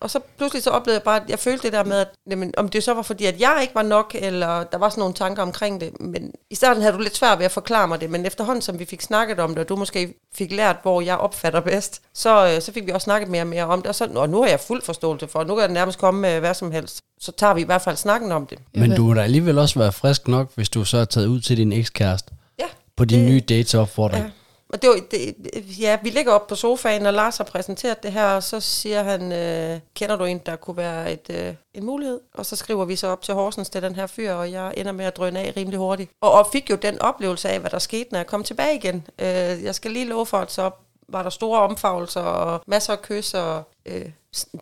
[0.00, 2.54] og så pludselig så oplevede jeg bare, at jeg følte det der med, at jamen,
[2.56, 5.14] om det så var fordi, at jeg ikke var nok, eller der var sådan nogle
[5.14, 6.00] tanker omkring det.
[6.00, 8.78] Men i starten havde du lidt svært ved at forklare mig det, men efterhånden som
[8.78, 12.54] vi fik snakket om det, og du måske fik lært, hvor jeg opfatter bedst, så,
[12.54, 13.88] øh, så fik vi også snakket mere og mere om det.
[13.88, 16.40] Og, så, og nu har jeg fuld forståelse for, nu kan jeg nærmest komme med
[16.40, 17.00] hvad som helst.
[17.20, 18.58] Så tager vi i hvert fald snakken om det.
[18.74, 21.40] Men du må da alligevel også være frisk nok, hvis du så er taget ud
[21.40, 22.32] til din ekskæreste.
[22.58, 22.64] Ja.
[22.96, 24.24] På din det, nye dates opfordring.
[24.24, 24.30] Ja.
[24.72, 25.34] Og det, var, det,
[25.80, 29.02] ja, vi ligger op på sofaen, og Lars har præsenteret det her, og så siger
[29.02, 32.20] han, øh, kender du en, der kunne være et, øh, en mulighed?
[32.34, 34.74] Og så skriver vi så op til Horsens, det er den her fyr, og jeg
[34.76, 36.10] ender med at drøne af rimelig hurtigt.
[36.20, 39.06] Og, og fik jo den oplevelse af, hvad der skete, når jeg kom tilbage igen.
[39.18, 40.70] Øh, jeg skal lige love for, at så
[41.08, 44.10] var der store omfavnelser og masser af kys og øh,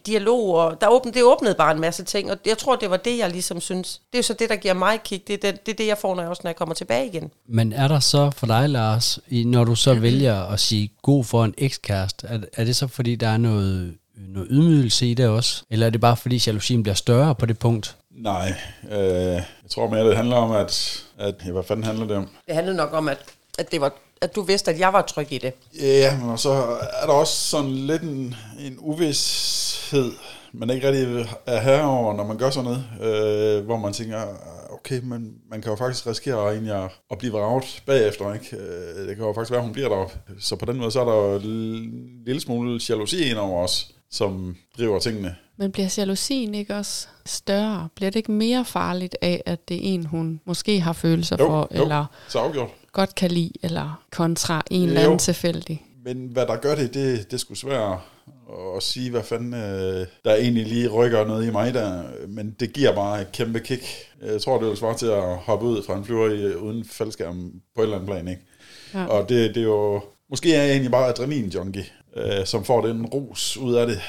[0.07, 0.55] dialog.
[0.55, 3.19] Og der åbnede, det åbnede bare en masse ting, og jeg tror, det var det,
[3.19, 4.01] jeg ligesom synes.
[4.13, 5.29] Det er så det, der giver mig kick.
[5.29, 7.07] Det er det, det, er det jeg får, når jeg, også, når jeg kommer tilbage
[7.07, 7.31] igen.
[7.49, 11.45] Men er der så for dig, Lars, når du så vælger at sige god for
[11.45, 13.95] en ekskæreste, er, er det så fordi, der er noget
[14.29, 15.65] noget ydmygelse i det også?
[15.71, 17.97] Eller er det bare fordi jalousien bliver større på det punkt?
[18.11, 18.55] Nej,
[18.91, 22.29] øh, jeg tror mere, det handler om, at, at ja, hvad fanden handler det om?
[22.47, 23.19] Det handlede nok om, at,
[23.59, 25.53] at, det var, at du vidste, at jeg var tryg i det.
[25.81, 26.51] Ja, men så
[27.03, 30.13] er der også sådan lidt en, en uvidshed,
[30.53, 32.85] man ikke rigtig er herover, når man gør sådan noget,
[33.59, 34.23] øh, hvor man tænker,
[34.73, 38.57] okay, men man kan jo faktisk risikere egentlig at, at blive vraget bagefter, ikke?
[38.57, 40.15] Øh, det kan jo faktisk være, at hun bliver deroppe.
[40.41, 43.89] Så på den måde, så er der jo en lille smule jalousi ind over os,
[44.11, 45.37] som driver tingene.
[45.57, 47.89] Men bliver jalousien ikke også større?
[47.95, 51.47] Bliver det ikke mere farligt af, at det er en, hun måske har følelser Jo,
[51.47, 51.83] for, jo.
[51.83, 52.69] eller Så afgjort.
[52.93, 54.89] Godt kan lide, eller kontra en Jo.
[54.89, 55.85] eller anden tilfældig?
[56.05, 57.99] Men hvad der gør det, det, det er sgu svært
[58.77, 62.03] at sige, hvad fanden øh, der egentlig lige rykker noget i mig der.
[62.29, 63.83] Men det giver bare et kæmpe kick.
[64.23, 67.53] Jeg tror, det vil svare til at hoppe ud fra en flyver i, uden faldskærm
[67.75, 68.29] på et eller andet plan.
[68.29, 68.43] Ikke?
[68.95, 69.05] Ja.
[69.07, 70.03] Og det, det er jo...
[70.31, 71.85] Måske er jeg egentlig bare adrenalin-junkie,
[72.17, 74.01] øh, som får den ros ud af det.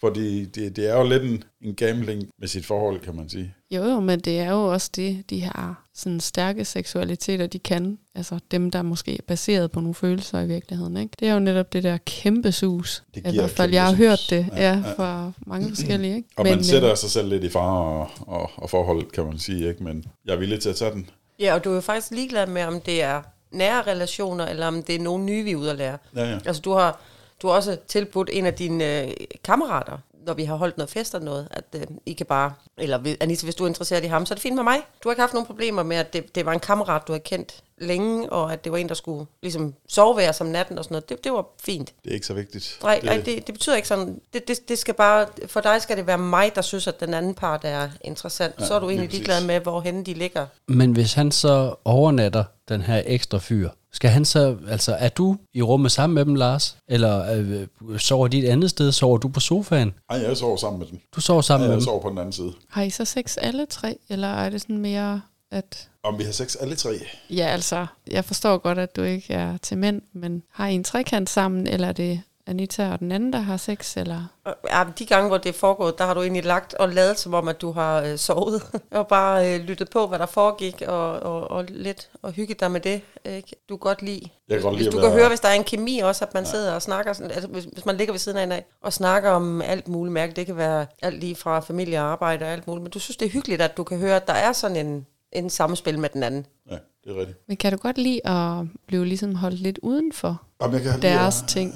[0.00, 3.54] Fordi det, det er jo lidt en, en gambling med sit forhold, kan man sige.
[3.70, 7.98] Jo, jo, men det er jo også det, de her sådan stærke seksualiteter, de kan.
[8.14, 10.96] Altså dem, der måske er baseret på nogle følelser i virkeligheden.
[10.96, 11.12] Ikke?
[11.20, 13.02] Det er jo netop det der kæmpe sus.
[13.14, 13.98] Det I giver hvert fald, jeg har sus.
[13.98, 16.16] hørt det Ja, ja, fra mange forskellige.
[16.16, 16.28] Ikke?
[16.36, 19.24] Og men, man øh, sætter sig selv lidt i fare og, og, og forholdet, kan
[19.24, 19.68] man sige.
[19.68, 19.84] Ikke?
[19.84, 21.10] Men jeg er villig til at tage den.
[21.40, 23.22] Ja, og du er jo faktisk ligeglad med, om det er
[23.52, 25.98] nære relationer, eller om det er nogen nye, vi er ude at lære.
[26.16, 26.38] Ja, ja.
[26.46, 27.00] Altså, du har,
[27.42, 29.10] du har også tilbudt en af dine øh,
[29.44, 32.98] kammerater, når vi har holdt noget fest eller noget, at øh, I kan bare, eller
[32.98, 34.76] hvis- Anita, hvis du er interesseret i ham, så er det fint med mig.
[35.02, 37.18] Du har ikke haft nogen problemer med, at det, det var en kammerat, du har
[37.18, 40.78] kendt længe, og at det var en, der skulle ligesom sove ved os om natten
[40.78, 41.08] og sådan noget.
[41.08, 41.92] Det, det var fint.
[42.04, 42.78] Det er ikke så vigtigt.
[42.82, 45.96] Nej, det, det, det betyder ikke sådan, det, det, det skal bare, for dig skal
[45.96, 48.54] det være mig, der synes, at den anden part er interessant.
[48.60, 50.46] Ja, så er du egentlig ligeglad med, hvorhen de ligger.
[50.68, 55.36] Men hvis han så overnatter den her ekstra fyr, skal han så, altså er du
[55.54, 56.76] i rummet sammen med dem, Lars?
[56.88, 58.92] Eller øh, sover de et andet sted?
[58.92, 59.94] Sover du på sofaen?
[60.10, 61.00] Ej, jeg sover sammen med den.
[61.16, 61.84] Du sover sammen Ja, med jeg dem?
[61.84, 62.52] sover på den anden side.
[62.68, 65.20] Har I så sex alle tre, eller er det sådan mere,
[65.50, 65.88] at...
[66.02, 66.94] Om vi har sex alle tre?
[67.30, 70.84] Ja, altså, jeg forstår godt, at du ikke er til mænd, men har I en
[70.84, 74.24] trekant sammen, eller er det Anita og den anden, der har sex, eller...
[74.44, 77.18] Og, Ja, de gange, hvor det er foregået, der har du egentlig lagt og lavet
[77.18, 78.62] som om, at du har øh, sovet.
[78.90, 82.70] og bare øh, lyttet på, hvad der foregik, og, og, og lidt og hygget dig
[82.70, 83.02] med det.
[83.24, 83.56] Ikke?
[83.68, 84.28] Du kan godt lide.
[84.48, 86.24] Jeg kan godt hvis lide du at kan høre, hvis der er en kemi også,
[86.24, 86.50] at man ja.
[86.50, 89.30] sidder og snakker, sådan, altså, hvis, hvis man ligger ved siden af hinanden og snakker
[89.30, 92.66] om alt muligt mærke, det kan være alt lige fra familie og arbejde og alt
[92.66, 94.86] muligt, men du synes, det er hyggeligt, at du kan høre, at der er sådan
[94.86, 96.46] en, en samspil med den anden.
[96.70, 97.38] Ja, det er rigtigt.
[97.48, 101.02] Men kan du godt lide at blive ligesom holdt lidt uden for Om jeg kan
[101.02, 101.74] deres lide, ting?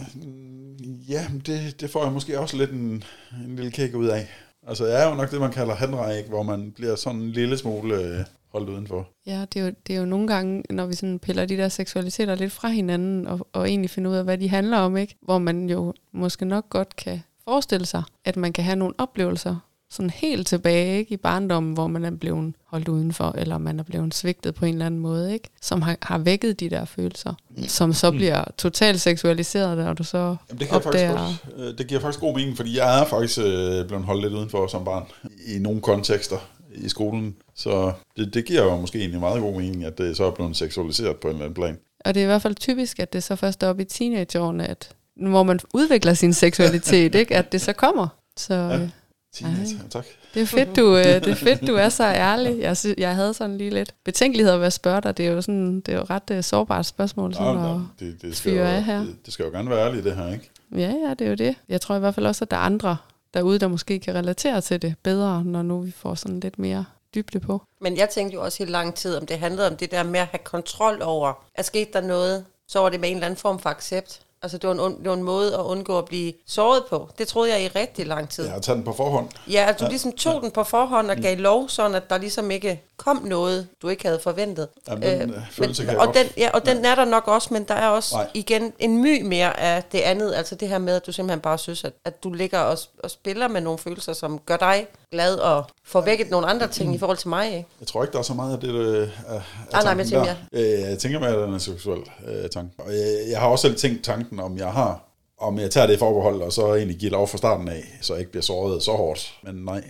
[1.08, 3.04] Ja, men det, det får jeg måske også lidt en,
[3.44, 4.28] en lille kæk ud af.
[4.66, 7.58] Altså, jeg er jo nok det, man kalder handræk, hvor man bliver sådan en lille
[7.58, 9.08] smule øh, holdt udenfor.
[9.26, 11.68] Ja, det er, jo, det er jo nogle gange, når vi sådan piller de der
[11.68, 15.16] seksualiteter lidt fra hinanden, og, og egentlig finder ud af, hvad de handler om, ikke?
[15.22, 19.56] hvor man jo måske nok godt kan forestille sig, at man kan have nogle oplevelser,
[19.92, 21.14] sådan helt tilbage ikke?
[21.14, 24.72] i barndommen, hvor man er blevet holdt udenfor, eller man er blevet svigtet på en
[24.74, 25.48] eller anden måde, ikke?
[25.60, 27.34] som har, har vækket de der følelser,
[27.66, 31.38] som så bliver totalt seksualiseret, når du så Jamen, det, kan jeg faktisk opdager...
[31.56, 34.32] godt, øh, det giver faktisk god mening, fordi jeg er faktisk øh, blevet holdt lidt
[34.32, 35.04] udenfor som barn
[35.46, 36.36] i nogle kontekster
[36.74, 37.36] i skolen.
[37.54, 40.56] Så det, det giver jo måske egentlig meget god mening, at det så er blevet
[40.56, 41.78] seksualiseret på en eller anden plan.
[42.04, 44.66] Og det er i hvert fald typisk, at det så først er op i teenageårene,
[44.66, 47.36] at hvor man udvikler sin seksualitet, ikke?
[47.36, 48.08] at det så kommer.
[48.36, 48.88] Så Ja.
[49.34, 49.88] Teenager, Ej.
[49.90, 50.06] tak.
[50.34, 52.60] det er fedt, du, øh, det er fedt, du er så ærlig.
[52.60, 55.16] Jeg, sy- jeg havde sådan lige lidt betænkeligheder ved at spørge dig.
[55.16, 57.34] Det er jo, sådan, det er jo ret uh, sårbart spørgsmål.
[57.34, 58.98] Sådan, nå, det, det, skal jo, af her.
[58.98, 60.50] det, det skal jo gerne være ærligt, det her, ikke?
[60.72, 61.54] ja, ja, det er jo det.
[61.68, 62.96] Jeg tror i hvert fald også, at der er andre
[63.34, 66.84] derude, der måske kan relatere til det bedre, når nu vi får sådan lidt mere
[67.14, 67.62] dybde på.
[67.80, 70.20] Men jeg tænkte jo også helt lang tid, om det handlede om det der med
[70.20, 73.38] at have kontrol over, at skete der noget, så var det med en eller anden
[73.38, 74.20] form for accept.
[74.44, 77.08] Altså det var en, und- det var en måde at undgå at blive såret på.
[77.18, 78.44] Det troede jeg i rigtig lang tid.
[78.44, 79.28] Jeg har taget den på forhånd.
[79.50, 82.50] Ja, at du ligesom tog den på forhånd og gav lov, sådan at der ligesom
[82.50, 84.68] ikke kom noget, du ikke havde forventet.
[84.86, 87.74] Den, øh, kan jeg og den, ja, og den er der nok også, men der
[87.74, 88.26] er også Nej.
[88.34, 90.34] igen en my mere af det andet.
[90.34, 93.10] Altså det her med, at du simpelthen bare synes, at, at du ligger og, og
[93.10, 96.98] spiller med nogle følelser, som gør dig glad og får vækket nogle andre ting i
[96.98, 97.46] forhold til mig.
[97.46, 97.68] Ikke?
[97.80, 99.42] Jeg tror ikke, der er så meget af det, øh, af, af
[99.72, 100.34] Ah, nej, jeg der.
[100.52, 102.74] Øh, jeg tænker mere, at den er seksuel øh, tanke.
[102.78, 105.04] Og jeg, jeg har også selv tænkt tanken, om jeg har,
[105.38, 108.12] om jeg tager det i forbehold, og så egentlig giver lov fra starten af, så
[108.12, 109.34] jeg ikke bliver såret så hårdt.
[109.42, 109.82] Men nej,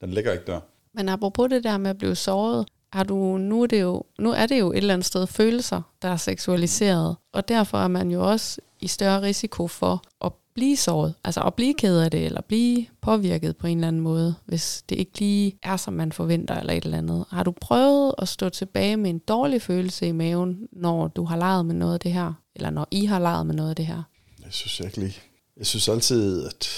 [0.00, 0.60] den ligger ikke der.
[0.94, 4.30] Men apropos det der med at blive såret, har du, nu, er det jo, nu
[4.30, 7.16] er det jo et eller andet sted følelser, der er seksualiseret.
[7.32, 11.14] Og derfor er man jo også i større risiko for at blive såret.
[11.24, 14.84] Altså at blive ked af det, eller blive påvirket på en eller anden måde, hvis
[14.88, 17.24] det ikke lige er, som man forventer, eller et eller andet.
[17.30, 21.36] Har du prøvet at stå tilbage med en dårlig følelse i maven, når du har
[21.36, 22.32] leget med noget af det her?
[22.54, 24.02] Eller når I har leget med noget af det her?
[24.44, 25.16] Jeg synes jeg ikke lige.
[25.56, 26.68] Jeg synes altid, at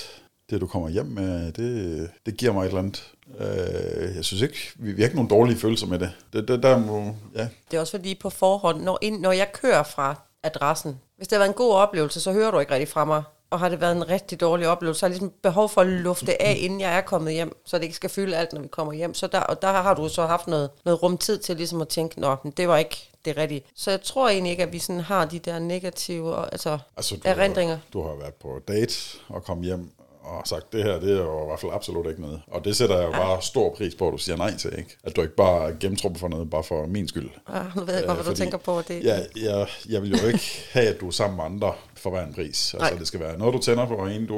[0.50, 3.12] det du kommer hjem med, det, det giver mig et eller andet.
[3.40, 6.12] Øh, jeg synes ikke, vi, vi har ikke nogen dårlige følelser med det.
[6.32, 7.48] det, det der må, ja.
[7.70, 11.36] Det er også fordi på forhånd, når, ind, når jeg kører fra adressen, hvis det
[11.36, 13.22] har været en god oplevelse, så hører du ikke rigtig fra mig.
[13.54, 15.86] Og har det været en rigtig dårlig oplevelse, så har jeg ligesom behov for at
[15.86, 18.68] lufte af, inden jeg er kommet hjem, så det ikke skal fylde alt, når vi
[18.68, 19.14] kommer hjem.
[19.14, 21.88] Så der, og der har du så haft noget, noget rum tid til ligesom at
[21.88, 23.62] tænke, nå, men det var ikke det rigtige.
[23.74, 27.20] Så jeg tror egentlig ikke, at vi sådan har de der negative altså, Altså, du,
[27.24, 27.74] erindringer.
[27.74, 28.94] har, du har været på date
[29.28, 29.90] og kom hjem
[30.24, 32.40] og sagt, det her, det er jo i hvert fald absolut ikke noget.
[32.46, 34.96] Og det sætter jeg jo bare stor pris på, at du siger nej til, ikke?
[35.04, 37.28] At du ikke bare gennemtrumper for noget, bare for min skyld.
[37.46, 38.82] Ah, nu ved jeg godt, hvad du fordi tænker på.
[38.88, 42.10] Det, Jeg, jeg, jeg vil jo ikke have, at du er sammen med andre for
[42.10, 42.46] hver en pris.
[42.74, 42.90] Altså, Nej.
[42.98, 44.36] det skal være noget, du tænder på, og en, du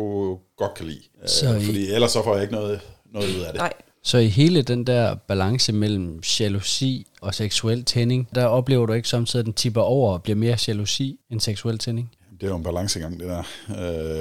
[0.56, 1.02] godt kan lide.
[1.26, 2.80] Så Øh, fordi ellers så får jeg ikke noget,
[3.12, 3.60] noget ud af det.
[3.60, 3.72] Nej,
[4.02, 9.08] Så i hele den der balance mellem jalousi og seksuel tænding, der oplever du ikke
[9.08, 12.10] samtidig, at den tipper over og bliver mere jalousi end seksuel tænding?
[12.40, 13.42] Det er jo en balancegang, det der.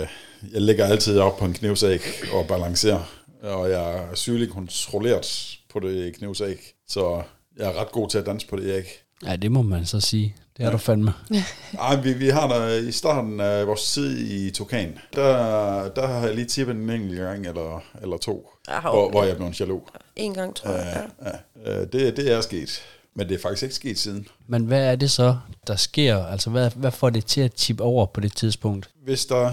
[0.01, 0.07] Øh,
[0.54, 2.02] jeg ligger altid op på en knivsæg
[2.34, 3.04] og balancerer,
[3.43, 7.22] og jeg er sygeligt kontrolleret på det knivsæg, så
[7.58, 8.86] jeg er ret god til at danse på det æg.
[9.26, 10.36] Ja, det må man så sige.
[10.58, 11.14] Det er du fandme.
[11.80, 16.26] Ej, vi, vi har der i starten af vores tid i Tokan, der, der har
[16.26, 19.54] jeg lige tippet en enkelt gang eller, eller to, har hvor, hvor jeg blev en
[19.60, 19.84] jaloux.
[20.16, 21.08] en gang, tror jeg.
[21.22, 21.30] Ja.
[21.66, 22.82] Ja, øh, det, det er sket,
[23.16, 24.28] men det er faktisk ikke sket siden.
[24.47, 25.38] Men hvad er det så,
[25.68, 26.26] der sker?
[26.26, 28.89] Altså, hvad, hvad får det til at tippe over på det tidspunkt?
[29.03, 29.51] Hvis, der,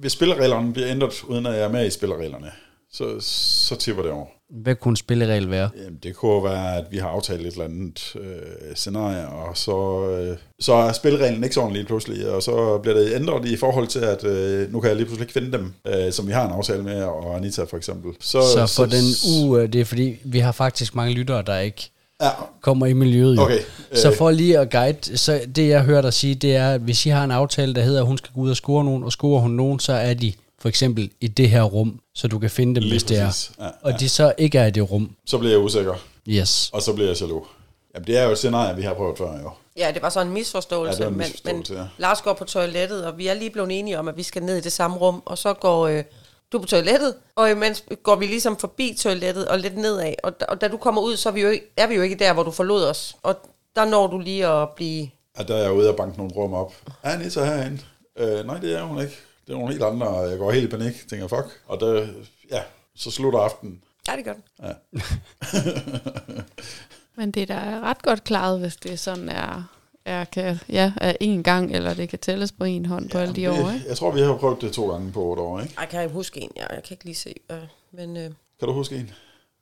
[0.00, 2.50] hvis spillereglerne bliver ændret, uden at jeg er med i spillereglerne,
[2.92, 4.26] så, så tipper det over.
[4.62, 5.70] Hvad kunne en spilleregel være?
[5.76, 10.08] Jamen, det kunne være, at vi har aftalt et eller andet øh, scenarie, og så,
[10.08, 13.86] øh, så er spilreglen ikke sådan lige pludselig, og så bliver det ændret i forhold
[13.86, 16.46] til, at øh, nu kan jeg lige pludselig ikke finde dem, øh, som vi har
[16.46, 18.12] en aftale med, og Anita for eksempel.
[18.20, 19.04] Så, så for den
[19.42, 21.91] uge, det er fordi, vi har faktisk mange lyttere, der ikke
[22.22, 23.36] Ja, kommer i miljøet.
[23.36, 23.42] Jo.
[23.42, 23.58] Okay,
[23.94, 24.16] Så øh.
[24.16, 27.08] for lige at guide, så det jeg hører dig sige, det er, at hvis I
[27.08, 29.40] har en aftale, der hedder, at hun skal gå ud og score nogen, og score
[29.40, 32.74] hun nogen, så er de for eksempel i det her rum, så du kan finde
[32.74, 33.26] dem, Lige hvis det er.
[33.26, 33.50] præcis.
[33.60, 35.10] Ja, og de så ikke er i det rum.
[35.26, 35.94] så bliver jeg usikker,
[36.28, 36.70] Yes.
[36.72, 37.46] og så bliver jeg jaloux.
[37.94, 39.50] Jamen, det er jo et scenarie, vi har prøvet før, jo.
[39.76, 41.88] Ja, det var så en misforståelse, Ja, det var en men, misforståelse, men ja.
[41.98, 44.56] Lars går på toilettet, og vi er lige blevet enige om, at vi skal ned
[44.56, 46.04] i det samme rum, og så går øh,
[46.52, 50.44] du på toilettet, og imens går vi ligesom forbi toilettet og lidt nedad, og, da-
[50.48, 52.32] og da du kommer ud, så er vi, jo ikke, er vi jo ikke der,
[52.32, 53.36] hvor du forlod os, og
[53.76, 55.10] der når du lige at blive...
[55.34, 56.74] At der er jeg ude og banke nogle rum op.
[57.02, 57.78] Er Anita herinde?
[58.18, 59.16] Øh, nej, det er hun ikke.
[59.46, 61.60] Det er nogle helt andre, og jeg går helt i panik, tænker fuck.
[61.66, 62.06] Og der,
[62.50, 62.62] ja,
[62.96, 63.82] så slutter aftenen.
[64.08, 64.42] Ja, det gør den.
[64.62, 64.72] Ja.
[67.16, 69.64] Men det er da ret godt klaret, hvis det sådan er,
[70.04, 73.34] er, kan, ja, er en gang, eller det kan tælles på en hånd på alle
[73.34, 73.84] de det, år, ikke?
[73.88, 75.74] Jeg tror, vi har prøvet det to gange på otte år, ikke?
[75.78, 76.50] Ej, kan jeg huske en?
[76.56, 77.34] Ja, jeg kan ikke lige se.
[77.50, 77.58] Øh,
[77.92, 79.10] men øh, Kan du huske en?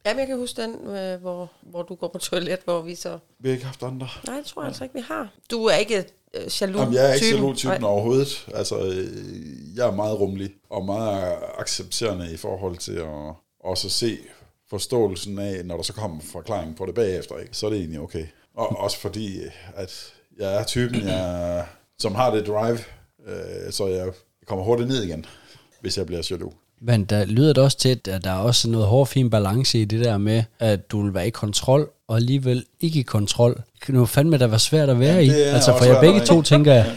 [0.07, 3.19] jamen, jeg kan huske den, øh, hvor, hvor du går på toilet, hvor vi så...
[3.39, 4.09] Vi har ikke haft andre.
[4.27, 5.29] Nej, det tror jeg altså ikke, vi har.
[5.51, 7.37] Du er ikke øh, jaloux Jamen, jeg er ikke typen.
[7.41, 8.47] jaloux-typen overhovedet.
[8.55, 9.07] Altså, øh,
[9.77, 14.19] jeg er meget rummelig og meget accepterende i forhold til at også se
[14.71, 17.57] forståelsen af, når der så kommer forklaring på det bagefter, ikke?
[17.57, 18.27] så er det egentlig okay.
[18.55, 19.41] Og også fordi,
[19.75, 21.65] at jeg er typen, jeg,
[21.99, 22.79] som har det drive,
[23.27, 24.07] øh, så jeg
[24.47, 25.27] kommer hurtigt ned igen,
[25.81, 26.55] hvis jeg bliver jaloux.
[26.83, 29.85] Men der lyder det også til, at der er også noget hård fin balance i
[29.85, 33.63] det der med, at du vil være i kontrol, og alligevel ikke i kontrol.
[33.89, 35.31] Jo fandme da være svært at være Ja, i.
[35.31, 36.97] Altså for jer svært begge to, tænker jeg.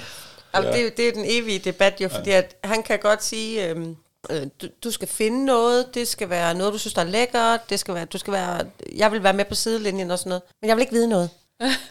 [0.54, 3.70] Altså, det, er det er den evige debat jo, fordi at han kan godt sige,
[3.70, 3.96] øhm,
[4.30, 7.70] øh, du, du skal finde noget, det skal være noget, du synes, der er lækkert,
[7.70, 8.60] det skal være, du skal være,
[8.96, 11.30] jeg vil være med på sidelinjen og sådan noget, men jeg vil ikke vide noget.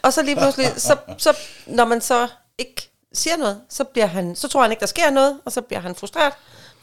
[0.03, 4.35] Og så lige pludselig, så, så, når man så ikke siger noget, så, bliver han,
[4.35, 6.33] så tror han ikke, der sker noget, og så bliver han frustreret.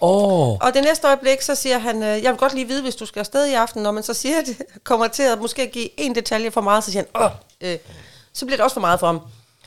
[0.00, 2.82] Åh, oh, Og det næste øjeblik, så siger han, øh, jeg vil godt lige vide,
[2.82, 5.66] hvis du skal afsted i aften, når man så siger det, kommer til at måske
[5.66, 7.30] give en detalje for meget, så siger han, åh,
[7.60, 7.78] øh,
[8.32, 9.20] så bliver det også for meget for ham.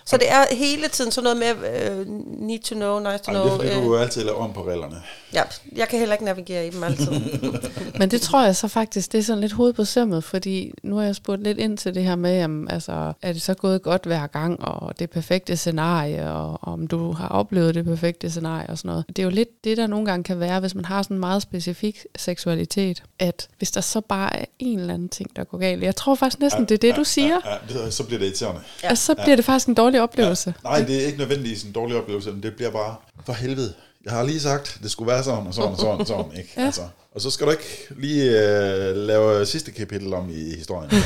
[0.06, 2.08] Så det er hele tiden sådan noget med, øh,
[2.40, 3.46] need to know, nice to Ej, det know.
[3.46, 4.96] er fordi, du altid laver om på reglerne.
[5.34, 5.42] ja,
[5.76, 7.12] jeg kan heller ikke navigere i dem altid.
[8.00, 10.96] Men det tror jeg så faktisk, det er sådan lidt hoved på sømmet, fordi nu
[10.96, 13.82] har jeg spurgt lidt ind til det her med, jamen, altså, er det så gået
[13.82, 18.70] godt hver gang, og det perfekte scenarie, og om du har oplevet det perfekte scenarie
[18.70, 19.06] og sådan noget.
[19.08, 21.20] Det er jo lidt det, der nogle gange kan være, hvis man har sådan en
[21.20, 25.58] meget specifik seksualitet, at hvis der så bare er en eller anden ting, der går
[25.58, 25.84] galt.
[25.84, 27.40] Jeg tror faktisk næsten, det er det, du siger.
[27.46, 28.62] Ja, ja, det, så bliver det irriterende.
[28.84, 28.88] Ja.
[28.88, 30.54] Altså, så bliver det faktisk en dårlig oplevelse.
[30.64, 33.74] Nej, det er ikke nødvendigvis en dårlig oplevelse, men det bliver bare for helvede.
[34.06, 36.50] Jeg har lige sagt, det skulle være sådan og sådan og sådan og sådan, ikke?
[36.58, 36.66] Ja.
[36.66, 36.82] Altså,
[37.16, 40.92] og så skal du ikke lige øh, lave sidste kapitel om i historien.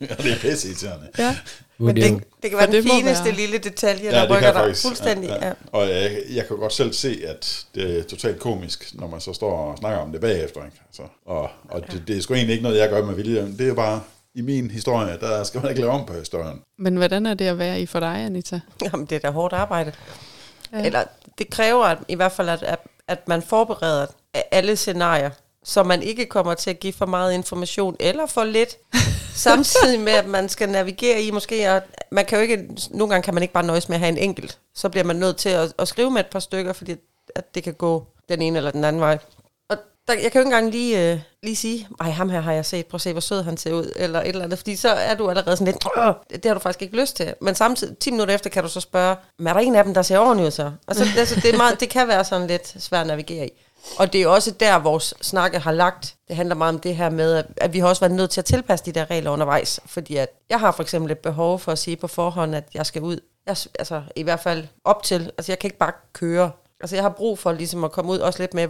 [0.00, 1.06] ja, det er pisse irriterende.
[1.18, 1.36] Ja.
[1.78, 4.46] Men det det, kan være den fineste være- lille detalje, Ja, der det kan rykker
[4.48, 4.82] jeg dig faktisk.
[4.82, 5.28] fuldstændig.
[5.28, 5.52] Ja, ja.
[5.72, 9.32] Og jeg, jeg kan godt selv se, at det er totalt komisk, når man så
[9.32, 10.64] står og snakker om det bagefter.
[10.64, 10.76] Ikke?
[10.88, 13.40] Altså, og og det, det er sgu egentlig ikke noget, jeg gør med vilje.
[13.42, 14.00] Det er jo bare,
[14.36, 16.62] i min historie, der skal man ikke lave om på historien.
[16.78, 18.60] Men hvordan er det at være i for dig, Anita?
[18.82, 19.92] Jamen, det er da hårdt arbejde.
[20.72, 20.84] Ja.
[20.86, 21.04] Eller
[21.38, 22.78] det kræver at, i hvert fald, at, at,
[23.08, 24.06] at man forbereder
[24.50, 25.30] alle scenarier,
[25.64, 28.76] så man ikke kommer til at give for meget information eller for lidt,
[29.34, 33.24] samtidig med, at man skal navigere i måske, at man kan jo ikke, nogle gange
[33.24, 35.48] kan man ikke bare nøjes med at have en enkelt, så bliver man nødt til
[35.48, 36.96] at, at skrive med et par stykker, fordi
[37.34, 39.18] at det kan gå den ene eller den anden vej.
[40.08, 42.66] Der, jeg kan jo ikke engang lige, øh, lige sige, ej, ham her har jeg
[42.66, 44.88] set, prøv at se, hvor sød han ser ud, eller et eller andet, fordi så
[44.88, 47.34] er du allerede sådan lidt, Åh, det har du faktisk ikke lyst til.
[47.40, 49.94] Men samtidig, 10 minutter efter, kan du så spørge, men er der en af dem,
[49.94, 50.72] der ser ordentligt ud så?
[50.88, 53.50] Altså, altså det, er meget, det kan være sådan lidt svært at navigere i.
[53.98, 56.14] Og det er også der, vores snakke har lagt.
[56.28, 58.44] Det handler meget om det her med, at- vi har også været nødt til at
[58.44, 59.80] tilpasse de der regler undervejs.
[59.86, 62.86] Fordi at jeg har for eksempel et behov for at sige på forhånd, at jeg
[62.86, 63.20] skal ud.
[63.46, 65.30] Jeg, altså i hvert fald op til.
[65.38, 66.50] Altså jeg kan ikke bare køre.
[66.80, 68.68] Altså jeg har brug for ligesom at komme ud også lidt med.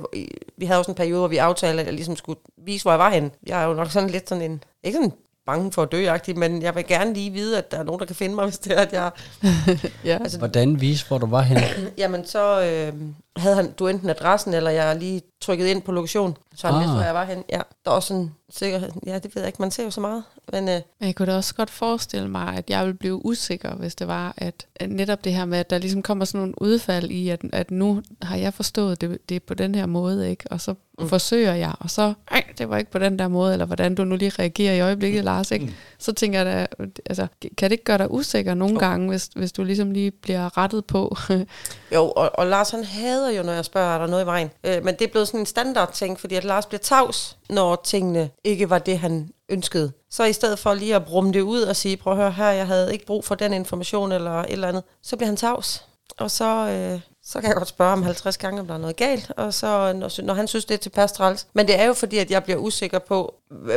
[0.59, 2.99] Vi havde også en periode, hvor vi aftalte, at jeg ligesom skulle vise, hvor jeg
[2.99, 3.31] var henne.
[3.47, 5.13] Jeg er jo nok sådan lidt sådan en, ikke sådan
[5.47, 8.07] bange for at dø men jeg vil gerne lige vide, at der er nogen, der
[8.07, 9.11] kan finde mig, hvis det er, at jeg...
[10.05, 10.19] Ja.
[10.21, 11.63] Altså, Hvordan vise, hvor du var henne?
[11.99, 13.03] Jamen, så øh,
[13.37, 16.81] havde han, du enten adressen, eller jeg lige trykket ind på lokation, så han Ah.
[16.81, 17.45] vidste, hvor jeg var hen.
[17.53, 18.89] Ja, der er også sådan sikkerhed.
[19.07, 20.23] Ja, det ved jeg ikke, man ser jo så meget.
[20.53, 23.75] Men øh, Men jeg kunne da også godt forestille mig, at jeg ville blive usikker,
[23.75, 26.63] hvis det var, at, at netop det her med, at der ligesom kommer sådan nogle
[26.63, 30.31] udfald i, at, at nu har jeg forstået det, det er på den her måde,
[30.31, 30.45] ikke?
[30.51, 31.09] Og så mm.
[31.09, 34.05] forsøger jeg, og så, ej, det var ikke på den der måde, eller hvordan du
[34.05, 35.75] nu lige reagerer i øjeblikket, Lars, ikke?
[35.99, 37.27] Så tænker jeg da, altså,
[37.59, 38.81] kan det ikke gøre dig usikker nogle Jo.
[38.81, 41.17] gange, hvis, hvis du ligesom lige bliver rettet på?
[41.95, 42.85] jo, og, og Lars han
[43.27, 44.51] hader jo, når jeg spørger, er der noget i vejen.
[44.65, 47.81] Øh, men det er blevet sådan en standard ting, fordi at Lars bliver tavs, når
[47.85, 49.93] tingene ikke var det, han ønskede.
[50.11, 52.51] Så i stedet for lige at brumme det ud og sige, prøv at høre her,
[52.51, 55.85] jeg havde ikke brug for den information eller et eller andet, så bliver han tavs.
[56.19, 58.97] Og så, øh, så kan jeg godt spørge ham 50 gange, om der er noget
[58.97, 61.47] galt, og så, når, når han synes, det er tilpas træls.
[61.55, 63.35] Men det er jo fordi, at jeg bliver usikker på,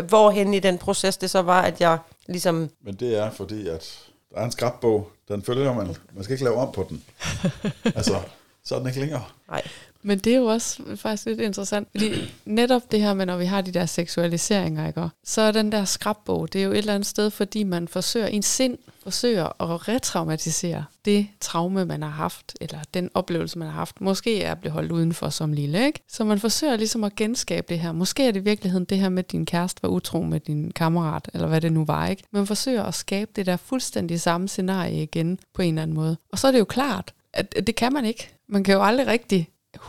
[0.10, 1.98] hvorhen i den proces det så var, at jeg
[2.28, 2.70] ligesom...
[2.84, 4.00] Men det er fordi, at
[4.34, 5.96] der er en skrabbog, den følger man.
[6.14, 7.04] Man skal ikke lave om på den.
[7.98, 8.20] altså,
[8.64, 9.24] så den ikke længere.
[9.50, 9.62] Nej,
[10.02, 12.12] Men det er jo også faktisk lidt interessant, fordi
[12.46, 15.10] netop det her med, når vi har de der seksualiseringer, ikke?
[15.24, 18.28] så er den der skrabbog, det er jo et eller andet sted, fordi man forsøger,
[18.28, 23.76] en sind forsøger at retraumatisere det traume, man har haft, eller den oplevelse, man har
[23.76, 24.02] haft.
[24.02, 26.00] Måske er at blive holdt udenfor som lille, ikke?
[26.08, 27.92] Så man forsøger ligesom at genskabe det her.
[27.92, 30.72] Måske er det i virkeligheden det her med, at din kæreste var utro med din
[30.72, 32.24] kammerat, eller hvad det nu var, ikke?
[32.32, 36.18] Man forsøger at skabe det der fuldstændig samme scenarie igen, på en eller anden måde.
[36.32, 38.30] Og så er det jo klart, at at det kan man ikke.
[38.48, 39.80] Man kan jo aldrig rigtig 100%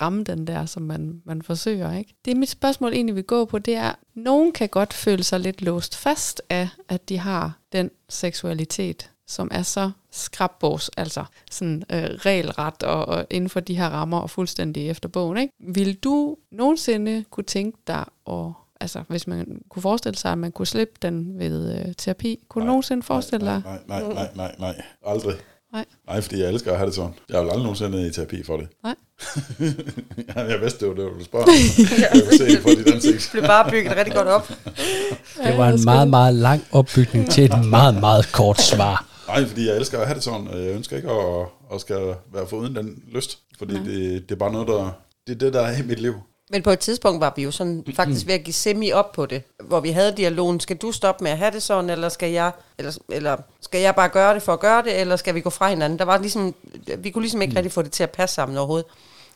[0.00, 1.96] ramme den der, som man, man forsøger.
[1.96, 2.14] ikke.
[2.24, 5.62] Det mit spørgsmål egentlig vil gå på, det er, nogen kan godt føle sig lidt
[5.62, 12.04] låst fast af, at de har den seksualitet, som er så skrabbogs, altså sådan øh,
[12.04, 15.38] regelret og, og inden for de her rammer og fuldstændig efter bogen.
[15.38, 15.54] Ikke?
[15.58, 18.52] Vil du nogensinde kunne tænke dig at
[18.82, 22.44] Altså, hvis man kunne forestille sig, at man kunne slippe den ved øh, terapi.
[22.48, 23.62] Kunne du Nej, nogensinde forestille dig?
[23.64, 24.82] Nej, nej, nej, nej, nej, nej.
[25.06, 25.34] Aldrig.
[25.72, 25.84] Nej.
[26.06, 27.14] Nej, fordi jeg elsker at have det sådan.
[27.28, 28.68] Jeg vil aldrig nogensinde i terapi for det.
[28.84, 28.94] Nej.
[30.50, 31.44] jeg vidste, det var det, du ville spørge.
[31.44, 31.50] om.
[32.14, 33.22] jeg kunne se på dit ansigt.
[33.22, 34.48] det blev bare bygget rigtig godt op.
[35.44, 39.06] Det var en meget, meget lang opbygning til et meget, meget kort svar.
[39.28, 42.14] Nej, fordi jeg elsker at have det sådan, og jeg ønsker ikke at, at skal
[42.34, 43.38] være foruden den lyst.
[43.58, 44.90] Fordi det, det er bare noget, der...
[45.26, 46.14] Det er det, der er i mit liv.
[46.52, 49.26] Men på et tidspunkt var vi jo sådan faktisk ved at give semi op på
[49.26, 52.30] det, hvor vi havde dialogen, skal du stoppe med at have det sådan, eller skal
[52.30, 55.40] jeg, eller, eller skal jeg bare gøre det for at gøre det, eller skal vi
[55.40, 55.98] gå fra hinanden?
[55.98, 56.54] Der var ligesom,
[56.98, 58.86] vi kunne ligesom ikke rigtig få det til at passe sammen overhovedet.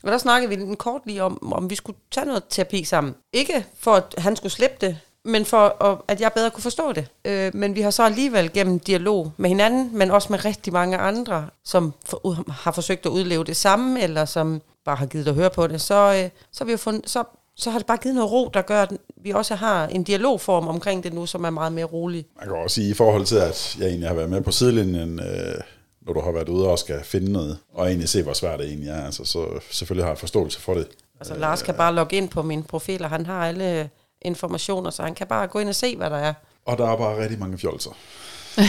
[0.02, 3.14] Og der snakkede vi en kort lige om, om vi skulle tage noget terapi sammen.
[3.32, 6.92] Ikke for, at han skulle slippe det, men for at, at jeg bedre kunne forstå
[6.92, 7.06] det.
[7.24, 10.96] Øh, men vi har så alligevel gennem dialog med hinanden, men også med rigtig mange
[10.96, 15.34] andre, som for, har forsøgt at udleve det samme, eller som bare har givet at
[15.34, 17.24] høre på det, så, øh, så, har vi jo fundet, så,
[17.56, 20.68] så har det bare givet noget ro, der gør, at vi også har en dialogform
[20.68, 22.26] omkring det nu, som er meget mere rolig.
[22.38, 25.20] Man kan også sige, i forhold til, at jeg egentlig har været med på sidelinjen,
[25.20, 25.60] øh,
[26.06, 28.68] når du har været ude og skal finde noget, og egentlig se, hvor svært det
[28.68, 30.88] egentlig er, altså, så selvfølgelig har jeg forståelse for det.
[31.20, 33.90] Altså Lars kan bare logge ind på min profil, og han har alle
[34.24, 36.32] informationer, så han kan bare gå ind og se, hvad der er.
[36.66, 37.90] Og der er bare rigtig mange fjolser.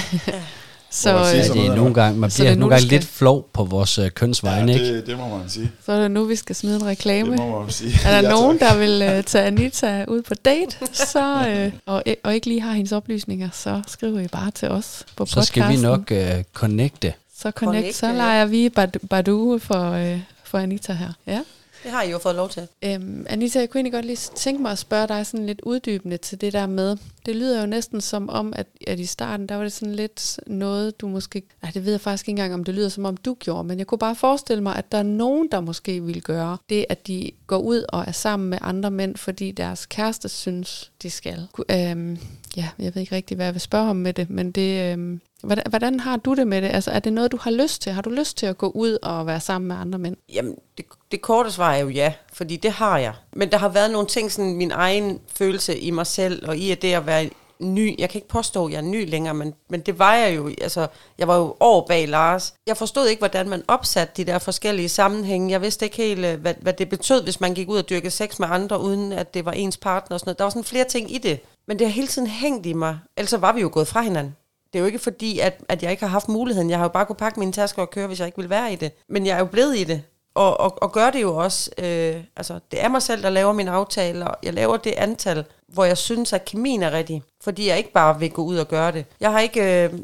[0.92, 2.86] Så, sige øh, Ja, det er nogle gange, man Så bliver er nu, nogle gange
[2.88, 4.96] skal- lidt flov på vores øh, kønsvegne, Ja, ikke?
[4.98, 5.72] det, det må man sige.
[5.86, 7.32] så er det nu, vi skal smide en reklame.
[7.32, 8.00] Det må man sige.
[8.06, 8.70] Er der Ja, nogen, tak.
[8.70, 12.72] der vil uh, tage Anita ud på date, så, øh, og, og ikke lige har
[12.74, 15.90] hendes oplysninger, så skriver I bare til os på Så skal vi podcasten.
[15.90, 17.14] nok øh, connecte.
[17.38, 18.14] Så connect, Connecte, så ja.
[18.14, 21.10] leger vi Badu, Badu for, øh, for Anita her.
[21.28, 21.40] Ja.
[21.86, 22.68] Det har I jo fået lov til.
[22.84, 26.18] Øhm, Anita, jeg kunne egentlig godt lige tænke mig at spørge dig sådan lidt uddybende
[26.18, 29.56] til det der med, det lyder jo næsten som om, at, at i starten, der
[29.56, 32.64] var det sådan lidt noget, du måske, nej det ved jeg faktisk ikke engang, om
[32.64, 35.04] det lyder som om du gjorde, men jeg kunne bare forestille mig, at der er
[35.04, 38.92] nogen, der måske vil gøre det, at de går ud og er sammen med andre
[38.92, 41.48] mænd, fordi deres kæreste synes, de skal.
[41.72, 42.20] Øhm,
[42.58, 45.20] ja, jeg ved ikke rigtig, hvad jeg vil spørge om med det, men det, øh,
[45.44, 46.68] hvordan, hvordan har du det med det?
[46.68, 47.92] Altså, er det noget, du har lyst til?
[47.92, 50.16] Har du lyst til at gå ud og være sammen med andre mænd?
[50.34, 53.14] Jamen, det, det korte svar er jo ja, fordi det har jeg.
[53.34, 56.72] Men der har været nogle ting, sådan min egen følelse i mig selv, og i
[56.72, 57.30] at det at være
[57.60, 57.96] ny.
[58.00, 60.48] Jeg kan ikke påstå, at jeg er ny længere, men, men det var jeg jo.
[60.62, 60.88] Altså,
[61.18, 62.54] jeg var jo år bag Lars.
[62.68, 65.52] Jeg forstod ikke, hvordan man opsatte de der forskellige sammenhænge.
[65.52, 68.12] Jeg vidste ikke helt, øh, hvad, hvad det betød, hvis man gik ud og dyrkede
[68.12, 70.40] sex med andre, uden at det var ens partner og sådan noget.
[70.40, 71.40] Der var sådan flere ting i det.
[71.68, 73.00] Men det har hele tiden hængt i mig.
[73.18, 74.36] Ellers var vi jo gået fra hinanden.
[74.74, 76.70] Det er jo ikke fordi, at, at jeg ikke har haft muligheden.
[76.70, 78.74] Jeg har jo bare kunne pakke mine tasker og køre, hvis jeg ikke ville være
[78.74, 78.92] i det.
[79.10, 80.04] Men jeg er jo blevet i det.
[80.36, 81.72] Og, og, og gør det jo også.
[81.78, 84.28] Øh, altså, det er mig selv, der laver mine aftaler.
[84.44, 87.24] Jeg laver det antal, hvor jeg synes, at kemien er rigtig.
[87.44, 89.06] Fordi jeg ikke bare vil gå ud og gøre det.
[89.20, 89.84] Jeg har ikke...
[89.84, 90.00] Øh,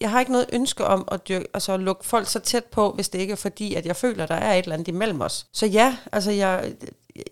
[0.00, 2.90] jeg har ikke noget ønske om at, dyrke, altså at lukke folk så tæt på,
[2.90, 5.20] hvis det ikke er fordi, at jeg føler, at der er et eller andet imellem
[5.20, 5.46] os.
[5.52, 6.72] Så ja, altså jeg,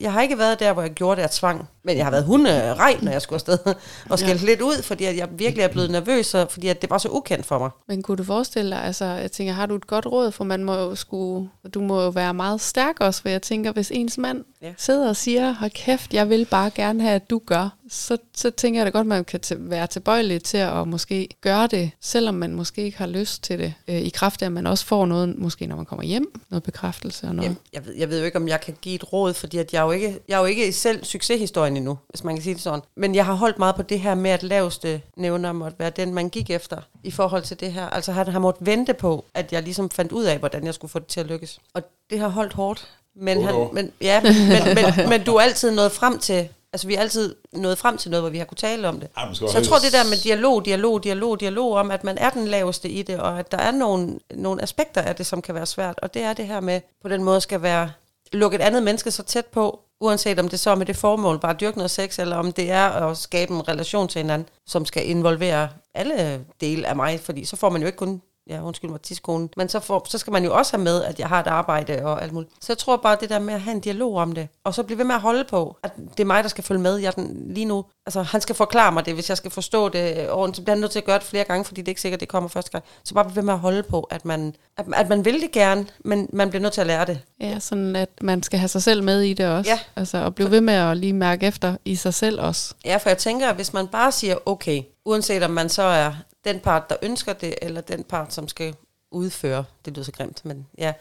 [0.01, 1.69] jeg har ikke været der, hvor jeg gjorde det af tvang.
[1.85, 3.59] Men jeg har været hunderej, når jeg skulle afsted
[4.11, 4.47] og skældt ja.
[4.47, 7.47] lidt ud, fordi jeg virkelig er blevet nervøs, og fordi at det var så ukendt
[7.47, 7.71] for mig.
[7.89, 10.65] Men kunne du forestille dig, altså jeg tænker, har du et godt råd, for man
[10.65, 14.19] må jo skulle, du må jo være meget stærk også, for jeg tænker, hvis ens
[14.19, 14.73] mand ja.
[14.79, 18.51] sidder og siger, hold kæft, jeg vil bare gerne have, at du gør, så, så
[18.51, 22.35] tænker jeg da godt, at man kan være tilbøjelig til at måske gøre det, selvom
[22.35, 25.07] man måske ikke har lyst til det, øh, i kraft af, at man også får
[25.07, 27.47] noget, måske når man kommer hjem, noget bekræftelse og noget.
[27.47, 29.73] Jamen, jeg, ved, jeg ved jo ikke, om jeg kan give et råd, fordi at
[29.73, 32.55] jeg, er jo ikke, jeg er jo ikke selv succeshistorien endnu, hvis man kan sige
[32.55, 32.81] det sådan.
[32.97, 36.15] Men jeg har holdt meget på det her med, at laveste nævner måtte være den,
[36.15, 37.87] man gik efter i forhold til det her.
[37.87, 40.91] Altså han har måttet vente på, at jeg ligesom fandt ud af, hvordan jeg skulle
[40.91, 41.59] få det til at lykkes.
[41.75, 42.89] Og det har holdt hårdt.
[43.17, 46.87] Men, han, men, ja, men, men, men, men du er altid nået frem til Altså,
[46.87, 49.09] vi er altid nået frem til noget, hvor vi har kunne tale om det.
[49.17, 52.31] Ej, så jeg tror, det der med dialog, dialog, dialog, dialog om, at man er
[52.31, 55.55] den laveste i det, og at der er nogle, nogle aspekter af det, som kan
[55.55, 55.99] være svært.
[56.03, 57.91] Og det er det her med, på den måde skal være
[58.33, 61.39] lukke et andet menneske så tæt på, uanset om det så er med det formål
[61.39, 64.49] bare at dyrke noget sex, eller om det er at skabe en relation til hinanden,
[64.67, 68.63] som skal involvere alle dele af mig, fordi så får man jo ikke kun ja,
[68.63, 69.51] undskyld mig, tidskonen.
[69.57, 72.05] Men så, får, så skal man jo også have med, at jeg har et arbejde
[72.05, 72.53] og alt muligt.
[72.61, 74.83] Så jeg tror bare, det der med at have en dialog om det, og så
[74.83, 76.97] blive ved med at holde på, at det er mig, der skal følge med.
[76.97, 80.31] Jeg den, lige nu, altså han skal forklare mig det, hvis jeg skal forstå det
[80.31, 82.01] ordentligt, så bliver han nødt til at gøre det flere gange, fordi det er ikke
[82.01, 82.85] sikkert, det kommer første gang.
[83.05, 85.53] Så bare blive ved med at holde på, at man, at, at man vil det
[85.53, 87.21] gerne, men man bliver nødt til at lære det.
[87.41, 89.71] Ja, sådan at man skal have sig selv med i det også.
[89.71, 89.79] Ja.
[89.97, 92.75] Altså at blive ved med at lige mærke efter i sig selv også.
[92.85, 96.13] Ja, for jeg tænker, at hvis man bare siger, okay, uanset om man så er
[96.45, 98.75] den part, der ønsker det, eller den part, som skal
[99.11, 100.93] udføre, det lyder så grimt, men ja,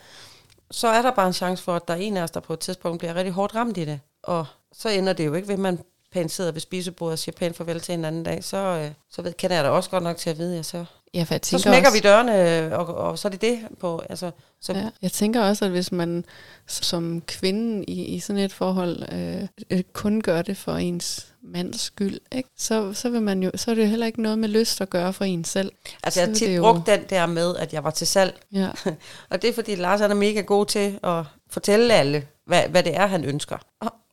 [0.71, 2.53] så er der bare en chance for, at der er en af os, der på
[2.53, 3.99] et tidspunkt bliver rigtig hårdt ramt i det.
[4.23, 5.79] Og så ender det jo ikke ved, at man
[6.11, 9.21] pænt sidder ved spisebordet og siger pænt farvel til en anden dag, så, øh, så
[9.21, 11.41] ved, kender jeg da også godt nok til at vide, at så, ja, for jeg
[11.43, 14.01] så smækker også, vi dørene, og, og så er det det på.
[14.09, 14.31] Altså,
[14.61, 14.73] så.
[14.73, 16.25] Ja, jeg tænker også, at hvis man
[16.67, 21.81] som kvinde i, i sådan et forhold øh, øh, kun gør det for ens mands
[21.81, 22.49] skyld, ikke?
[22.57, 24.89] Så, så, vil man jo, så er det jo heller ikke noget med lyst at
[24.89, 25.71] gøre for en selv.
[26.03, 28.39] Altså jeg har tit brugt den der med, at jeg var til salg.
[28.53, 28.69] Ja.
[29.29, 32.95] og det er fordi Lars er mega god til at fortælle alle, hvad, hvad det
[32.95, 33.57] er, han ønsker.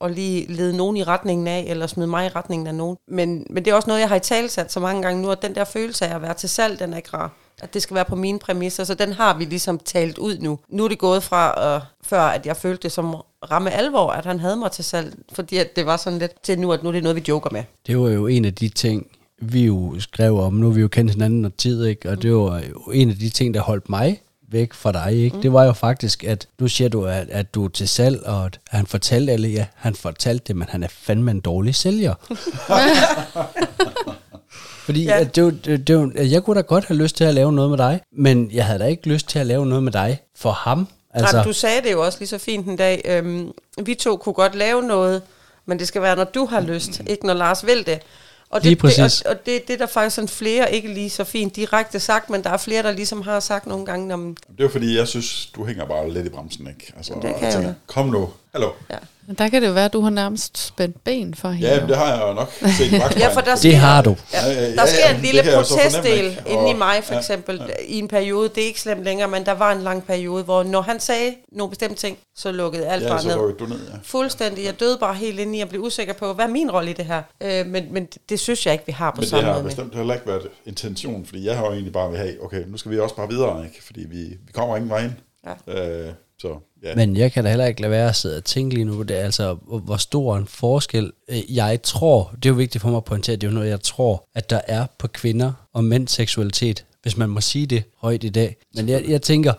[0.00, 2.96] Og lige lede nogen i retningen af, eller smide mig i retningen af nogen.
[3.08, 5.42] Men, men det er også noget, jeg har i talsat så mange gange nu, at
[5.42, 7.32] den der følelse af at være til salg, den er ikke rar.
[7.62, 10.58] At det skal være på mine præmisser, så den har vi ligesom talt ud nu.
[10.68, 13.14] Nu er det gået fra, uh, før at jeg følte det som
[13.50, 16.58] ramme alvor, at han havde mig til salg, fordi at det var sådan lidt til
[16.58, 17.62] nu, at nu er det noget, vi joker med.
[17.86, 19.06] Det var jo en af de ting,
[19.40, 20.52] vi jo skrev om.
[20.52, 22.10] Nu vi jo kendt hinanden og tid, ikke?
[22.10, 24.20] og det var jo en af de ting, der holdt mig
[24.50, 25.36] væk fra dig, ikke?
[25.36, 25.42] Mm.
[25.42, 28.44] Det var jo faktisk, at nu siger du, at, at du er til salg, og
[28.44, 32.14] at han fortalte alle, ja, han fortalte det, men han er fandme en dårlig sælger.
[34.86, 35.20] Fordi ja.
[35.20, 37.70] at det, det, det, at jeg kunne da godt have lyst til at lave noget
[37.70, 40.50] med dig, men jeg havde da ikke lyst til at lave noget med dig for
[40.50, 40.88] ham.
[41.14, 41.36] Altså.
[41.36, 43.02] Nej, du sagde det jo også lige så fint en dag.
[43.04, 45.22] Øhm, vi to kunne godt lave noget,
[45.66, 48.00] men det skal være, når du har lyst, ikke når Lars vil det.
[48.50, 51.24] Og det, det, og, og det, det er der faktisk sådan flere, ikke lige så
[51.24, 54.14] fint direkte sagt, men der er flere, der ligesom har sagt nogle gange.
[54.14, 56.92] Om det er fordi, jeg synes, du hænger bare lidt i bremsen, ikke?
[56.96, 58.70] Altså, det kan jeg tænker, kom nu, hallo.
[58.90, 58.96] Ja.
[59.28, 61.68] Men der kan det jo være, at du har nærmest spændt ben for hende.
[61.68, 64.16] Ja, det har jeg jo nok set ja, for der sker, Det har du.
[64.32, 67.72] Ja, der ja, sker ja, en lille protestdel inde i mig, for eksempel, ja, ja.
[67.86, 68.48] i en periode.
[68.48, 71.34] Det er ikke slemt længere, men der var en lang periode, hvor når han sagde
[71.52, 73.56] nogle bestemte ting, så lukkede alt ja, bare så ned.
[73.56, 73.98] Du ned ja.
[74.02, 74.64] Fuldstændig.
[74.64, 76.94] Jeg døde bare helt inde i at blive usikker på, hvad er min rolle i
[76.94, 77.22] det her?
[77.42, 79.54] Øh, men, men det, synes jeg ikke, vi har på men samme måde.
[79.54, 82.18] Men det har bestemt heller ikke været intention, fordi jeg har jo egentlig bare vil
[82.18, 83.84] have, okay, nu skal vi også bare videre, ikke?
[83.84, 85.12] fordi vi, vi kommer ingen vej ind.
[85.68, 86.06] Ja.
[86.06, 86.48] Øh, så,
[86.84, 86.94] ja.
[86.94, 89.18] Men jeg kan da heller ikke lade være at sidde og tænke lige nu, det
[89.18, 92.96] er altså, hvor stor en forskel øh, jeg tror, det er jo vigtigt for mig
[92.96, 96.12] at pointere, det er jo noget, jeg tror, at der er på kvinder og mænds
[96.12, 98.56] seksualitet, hvis man må sige det højt i dag.
[98.74, 99.52] Men jeg, jeg tænker,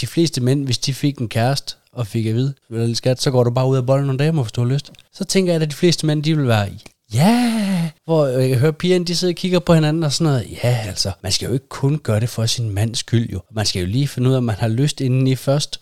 [0.00, 3.44] de fleste mænd, hvis de fik en kæreste, og fik at vide, skat, så går
[3.44, 4.92] du bare ud af bolden nogle dage, hvis du har lyst.
[5.12, 6.68] Så tænker jeg, at de fleste mænd, de vil være
[7.14, 10.32] ja, hvor øh, jeg kan høre pigerne, de sidder og kigger på hinanden og sådan
[10.32, 10.58] noget.
[10.64, 13.40] Ja, altså, man skal jo ikke kun gøre det for sin mands skyld jo.
[13.52, 15.80] Man skal jo lige finde ud af, om man har lyst indeni først.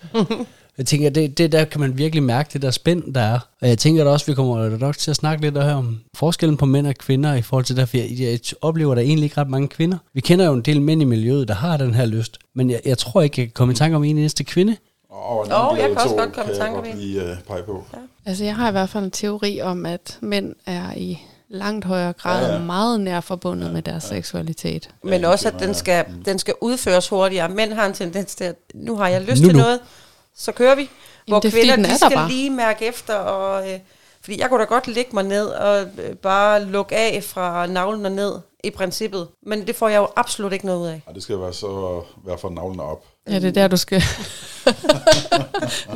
[0.78, 3.38] Jeg tænker, det, det der kan man virkelig mærke det der spænd, der er.
[3.62, 6.56] Og jeg tænker da også, vi kommer nok til at snakke lidt her om forskellen
[6.56, 9.40] på mænd og kvinder i forhold til det, for jeg, jeg oplever der egentlig ikke
[9.40, 9.98] ret mange kvinder.
[10.14, 12.38] Vi kender jo en del mænd i miljøet, der har den her lyst.
[12.54, 14.76] Men jeg, jeg tror ikke, jeg kan komme i tanke om en eneste kvinde.
[15.10, 16.96] Og Åh, jeg kan også godt komme i tanke om en.
[17.48, 17.84] pege på.
[17.92, 17.98] Ja.
[18.26, 21.18] Altså, jeg har i hvert fald en teori om, at mænd er i
[21.48, 24.16] langt højere grad Ja, ja, meget nær forbundet ja, med deres ja.
[24.16, 24.88] seksualitet.
[25.04, 27.48] Men også, at den skal, den skal udføres hurtigere.
[27.48, 29.62] Mænd har en tendens til, at nu har jeg lyst Nu, til nu.
[29.62, 29.78] noget,
[30.36, 30.90] så kører vi.
[31.28, 32.28] Hvor det er fordi, kvinder, de skal bare.
[32.28, 33.14] lige mærke efter.
[33.14, 33.78] Og, øh,
[34.20, 38.06] fordi jeg kunne da godt lægge mig ned og øh, bare lukke af fra navlen
[38.06, 39.28] og ned i princippet.
[39.42, 41.02] Men det får jeg jo absolut ikke noget ud af.
[41.06, 43.04] Og det skal være så være for navlene op.
[43.30, 44.02] Ja, det er der, du skal...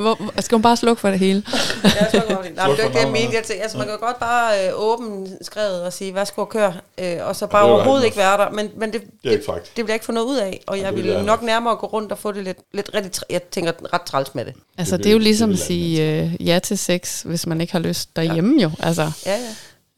[0.01, 1.43] Hvor, skal man bare slukke for det hele?
[1.85, 2.57] Ja, jeg tror godt, det.
[2.57, 4.73] Nej, det er for ikke det, jeg tænker, altså, man kan jo godt bare øh,
[4.75, 8.17] åbne skrevet og sige, værsgo og kør, øh, og så bare det jo overhovedet ikke
[8.17, 8.51] være der.
[8.51, 10.93] Men, men det, Det det vil jeg ikke få noget ud af, og Ja, jeg
[10.93, 13.43] det vil vil jeg nok nærmere gå rundt og få det lidt, lidt rigtig, jeg
[13.43, 14.55] tænker ret træls med det.
[14.79, 17.47] Altså, Det det, det er jo ligesom det at sige øh, ja til sex, hvis
[17.47, 18.71] man ikke har lyst derhjemme jo.
[18.81, 19.37] Altså, Ja,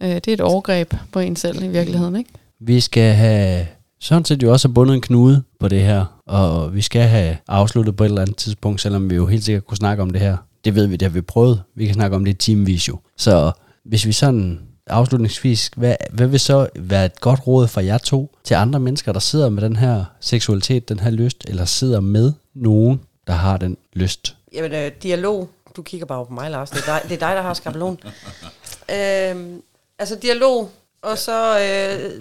[0.01, 0.09] ja.
[0.09, 2.31] øh, det er et overgreb på en selv i virkeligheden, ikke?
[2.61, 3.67] Vi skal have
[4.01, 7.37] sådan set jo også have bundet en knude på det her, og vi skal have
[7.49, 10.21] afsluttet på et eller andet tidspunkt, selvom vi jo helt sikkert kunne snakke om det
[10.21, 10.37] her.
[10.65, 11.63] Det ved vi, det har vi prøvet.
[11.75, 12.99] Vi kan snakke om det i timevis jo.
[13.17, 13.53] Så
[13.85, 18.37] hvis vi sådan afslutningsvis, hvad, hvad vil så være et godt råd fra jer to
[18.45, 22.33] til andre mennesker, der sidder med den her seksualitet, den her lyst, eller sidder med
[22.55, 24.37] nogen, der har den lyst?
[24.53, 25.49] Jamen, øh, dialog.
[25.77, 26.71] Du kigger bare på mig, Lars.
[26.71, 27.99] Det er dig, det er dig der har skabelon.
[28.97, 29.63] øhm,
[29.99, 30.71] altså dialog,
[31.03, 32.21] og så øh,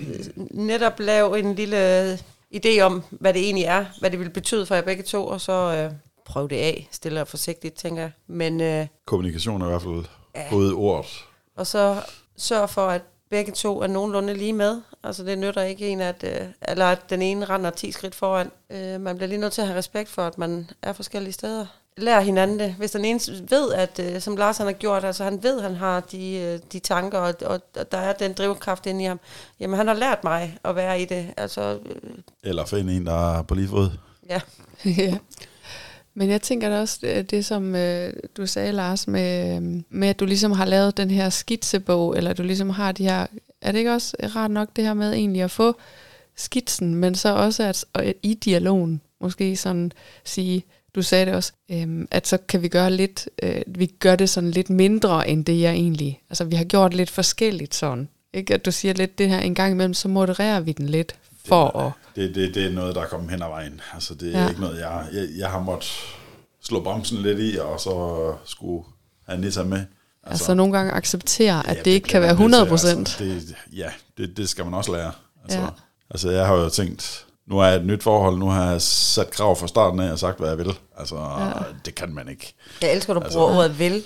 [0.51, 2.13] netop lave en lille
[2.55, 5.41] idé om, hvad det egentlig er, hvad det vil betyde for jer begge to, og
[5.41, 5.91] så øh,
[6.25, 8.11] prøve det af, stille og forsigtigt, tænker jeg.
[8.27, 10.03] Men, øh, Kommunikation er i hvert fald
[10.35, 10.43] Ja.
[10.49, 11.25] både ordet.
[11.55, 12.01] og så
[12.37, 14.81] sørg for, at begge to er nogenlunde lige med.
[15.03, 18.51] Altså det nytter ikke en, at, øh, eller at den ene render 10 skridt foran.
[18.69, 21.65] Øh, man bliver lige nødt til at have respekt for, at man er forskellige steder.
[21.99, 22.75] Lær hinanden det.
[22.77, 23.19] Hvis den ene
[23.49, 26.35] ved, at øh, som Lars han har gjort, altså han ved, at han har de,
[26.35, 29.19] øh, de tanker, og, og, og der er den drivkraft inde i ham.
[29.59, 31.33] Jamen han har lært mig at være i det.
[31.37, 32.11] Altså, øh,
[32.43, 33.89] Eller finde en, der er på lige fod.
[34.29, 34.41] ja.
[34.97, 35.17] ja.
[36.13, 40.07] Men jeg tænker da også, det, det som øh, du sagde, Lars, med, øh, med
[40.07, 43.25] at du ligesom har lavet den her skitsebog, eller du ligesom har de her,
[43.61, 45.79] er det ikke også rart nok det her med egentlig at få
[46.35, 49.91] skitsen, men så også at, at i dialogen måske sådan
[50.23, 50.63] sige,
[50.95, 54.29] du sagde det også, øhm, at så kan vi gøre lidt, øh, vi gør det
[54.29, 58.53] sådan lidt mindre end det jeg egentlig, altså vi har gjort lidt forskelligt sådan, ikke?
[58.53, 61.15] At du siger lidt det her en gang imellem, så modererer vi den lidt
[61.45, 63.81] for at, Det, det, det er noget, der er kommet hen ad vejen.
[63.93, 64.49] Altså, det er Ja.
[64.49, 65.91] ikke noget, jeg, jeg, jeg har måttet
[66.61, 68.83] slå bremsen lidt i, og så skulle
[69.27, 69.77] have Nissa med.
[69.77, 69.87] altså,
[70.29, 73.21] altså nogle gange acceptere, at ja, det ikke kan være man 100 nødt til, procent.
[73.21, 75.11] Altså, det, ja, det, det skal man også lære.
[75.43, 75.67] Altså, ja.
[76.09, 79.31] altså, jeg har jo tænkt, nu er jeg et nyt forhold, nu har jeg sat
[79.31, 80.73] krav fra starten af og sagt, hvad jeg vil.
[80.97, 81.49] Altså, ja.
[81.85, 82.53] det kan man ikke.
[82.81, 84.03] Jeg elsker, at du Altså- bruger ordet vil.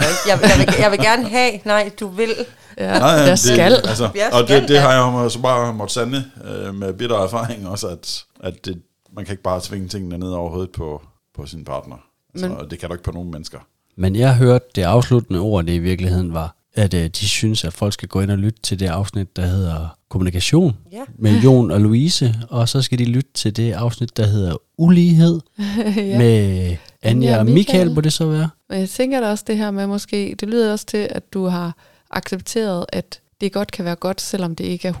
[0.00, 2.30] Jeg, jeg, jeg, vil, jeg vil gerne have, nej, du vil.
[2.78, 3.72] Ja, Nej, der det, skal.
[3.72, 4.80] Altså, Jeg og skal, det, det ja.
[4.80, 8.82] har jeg jo så bare måttet sande øh, med bitter erfaring også, at, at det,
[9.16, 11.02] man kan ikke bare tvinge tingene ned over hovedet på,
[11.36, 11.96] på sin partner.
[12.34, 13.58] Altså, Men- Men, det kan du ikke på nogen mennesker.
[13.96, 17.72] Men jeg hørte det afsluttende ord, det i virkeligheden var, at øh, de synes, at
[17.72, 21.02] folk skal gå ind og lytte til det afsnit, der hedder Kommunikation Ja.
[21.18, 25.40] med Jon og Louise, og så skal de lytte til det afsnit, der hedder Ulighed
[25.96, 26.18] ja.
[26.18, 27.54] med Anja og Michael.
[27.54, 28.50] Michael, må det så være?
[28.68, 31.44] Men jeg tænker da også det her med måske, det lyder også til, at du
[31.46, 31.76] har
[32.10, 34.92] accepteret, at det godt kan være godt, selvom det ikke er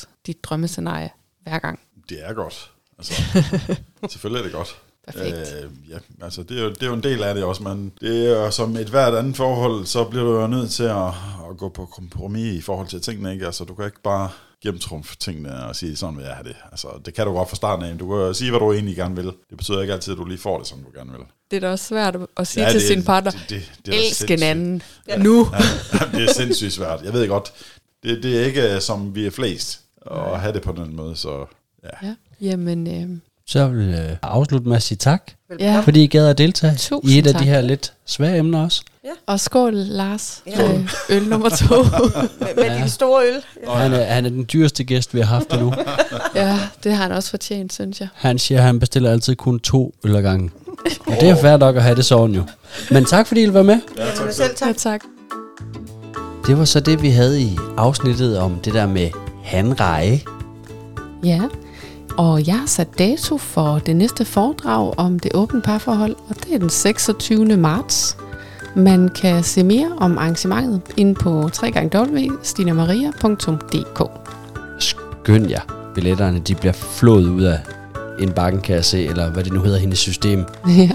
[0.00, 1.10] 100% dit drømmescenarie
[1.42, 1.80] hver gang.
[2.08, 2.70] Det er godt.
[2.98, 3.22] Altså,
[4.10, 4.76] selvfølgelig er det godt.
[5.06, 5.36] Perfekt.
[5.64, 7.92] Øh, ja, altså det er, jo, det er jo en del af det også, men
[8.00, 11.06] det er som et hvert andet forhold, så bliver du jo nødt til at,
[11.50, 13.46] at gå på kompromis i forhold til tingene, ikke?
[13.46, 14.28] Altså du kan ikke bare
[14.62, 16.56] gennemtrumfe tingene og sige, sådan vil jeg have det.
[16.72, 19.16] Altså det kan du godt fra starten af, du kan sige, hvad du egentlig gerne
[19.16, 19.24] vil.
[19.24, 21.20] Det betyder ikke altid, at du lige får det, som du gerne vil.
[21.50, 23.92] Det er da også svært at sige Ja, til det- sin partner, det- det- det
[23.92, 24.82] da elsk en anden
[25.18, 25.48] nu.
[25.52, 27.02] Ja, det er sindssygt svært.
[27.04, 27.52] Jeg ved godt,
[28.02, 29.80] det, det er ikke øh, som vi er flest
[30.10, 31.46] at have det på den måde, så
[31.84, 32.06] ja.
[32.08, 32.14] Ja.
[32.40, 33.18] Jamen, øh,
[33.50, 35.22] Så vil jeg afslutte med at sige tak,
[35.60, 35.80] ja.
[35.80, 37.42] fordi I gad at deltage Tusind i et af tak.
[37.42, 38.82] de her lidt svære emner også.
[39.26, 40.42] Og skål, Lars.
[40.46, 40.72] Ja.
[40.74, 41.74] Øh, øl nummer to.
[42.40, 42.78] Med, med ja.
[42.78, 43.42] din store øl.
[43.66, 45.74] Og han er, han er den dyreste gæst, vi har haft endnu.
[46.34, 48.08] ja, det har han også fortjent, synes jeg.
[48.14, 50.50] Han siger, at han bestiller altid kun to øl ad gangen.
[51.06, 52.42] Og det er fair nok at have det sådan jo.
[52.90, 53.80] Men tak fordi I være med.
[53.98, 54.76] ja tak, selv Ja, tak.
[54.76, 55.00] tak.
[56.46, 59.10] Det var så det, vi havde i afsnittet om det der med
[59.44, 60.20] hanreje.
[61.24, 61.40] Ja,
[62.20, 66.54] og jeg har sat dato for det næste foredrag om det åbne parforhold, og det
[66.54, 67.56] er den 26.
[67.56, 68.16] marts.
[68.76, 74.02] Man kan se mere om arrangementet inde på www.stinamaria.dk.
[74.78, 75.90] Skynd jer.
[75.94, 77.60] Billetterne de bliver flået ud af
[78.18, 80.44] en bakken, kan jeg se, eller hvad det nu hedder, hendes system.
[80.68, 80.90] ja.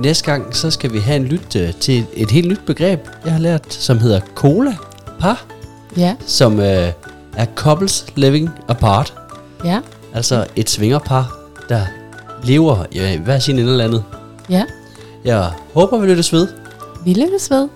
[0.00, 3.00] Næste gang, så skal vi have en lyt øh, til et, et helt nyt begreb,
[3.24, 4.76] jeg har lært, som hedder cola
[5.20, 5.44] par,
[5.96, 6.92] ja, som øh,
[7.36, 9.14] er couples living apart.
[9.64, 9.80] ja,
[10.16, 11.38] Altså et svingerpar,
[11.68, 11.86] der
[12.44, 14.04] lever i hver sin ende eller andet.
[14.50, 14.64] ja.
[15.24, 16.48] Jeg håber, vi lyttes ved.
[17.04, 17.68] Vi lyttes ved.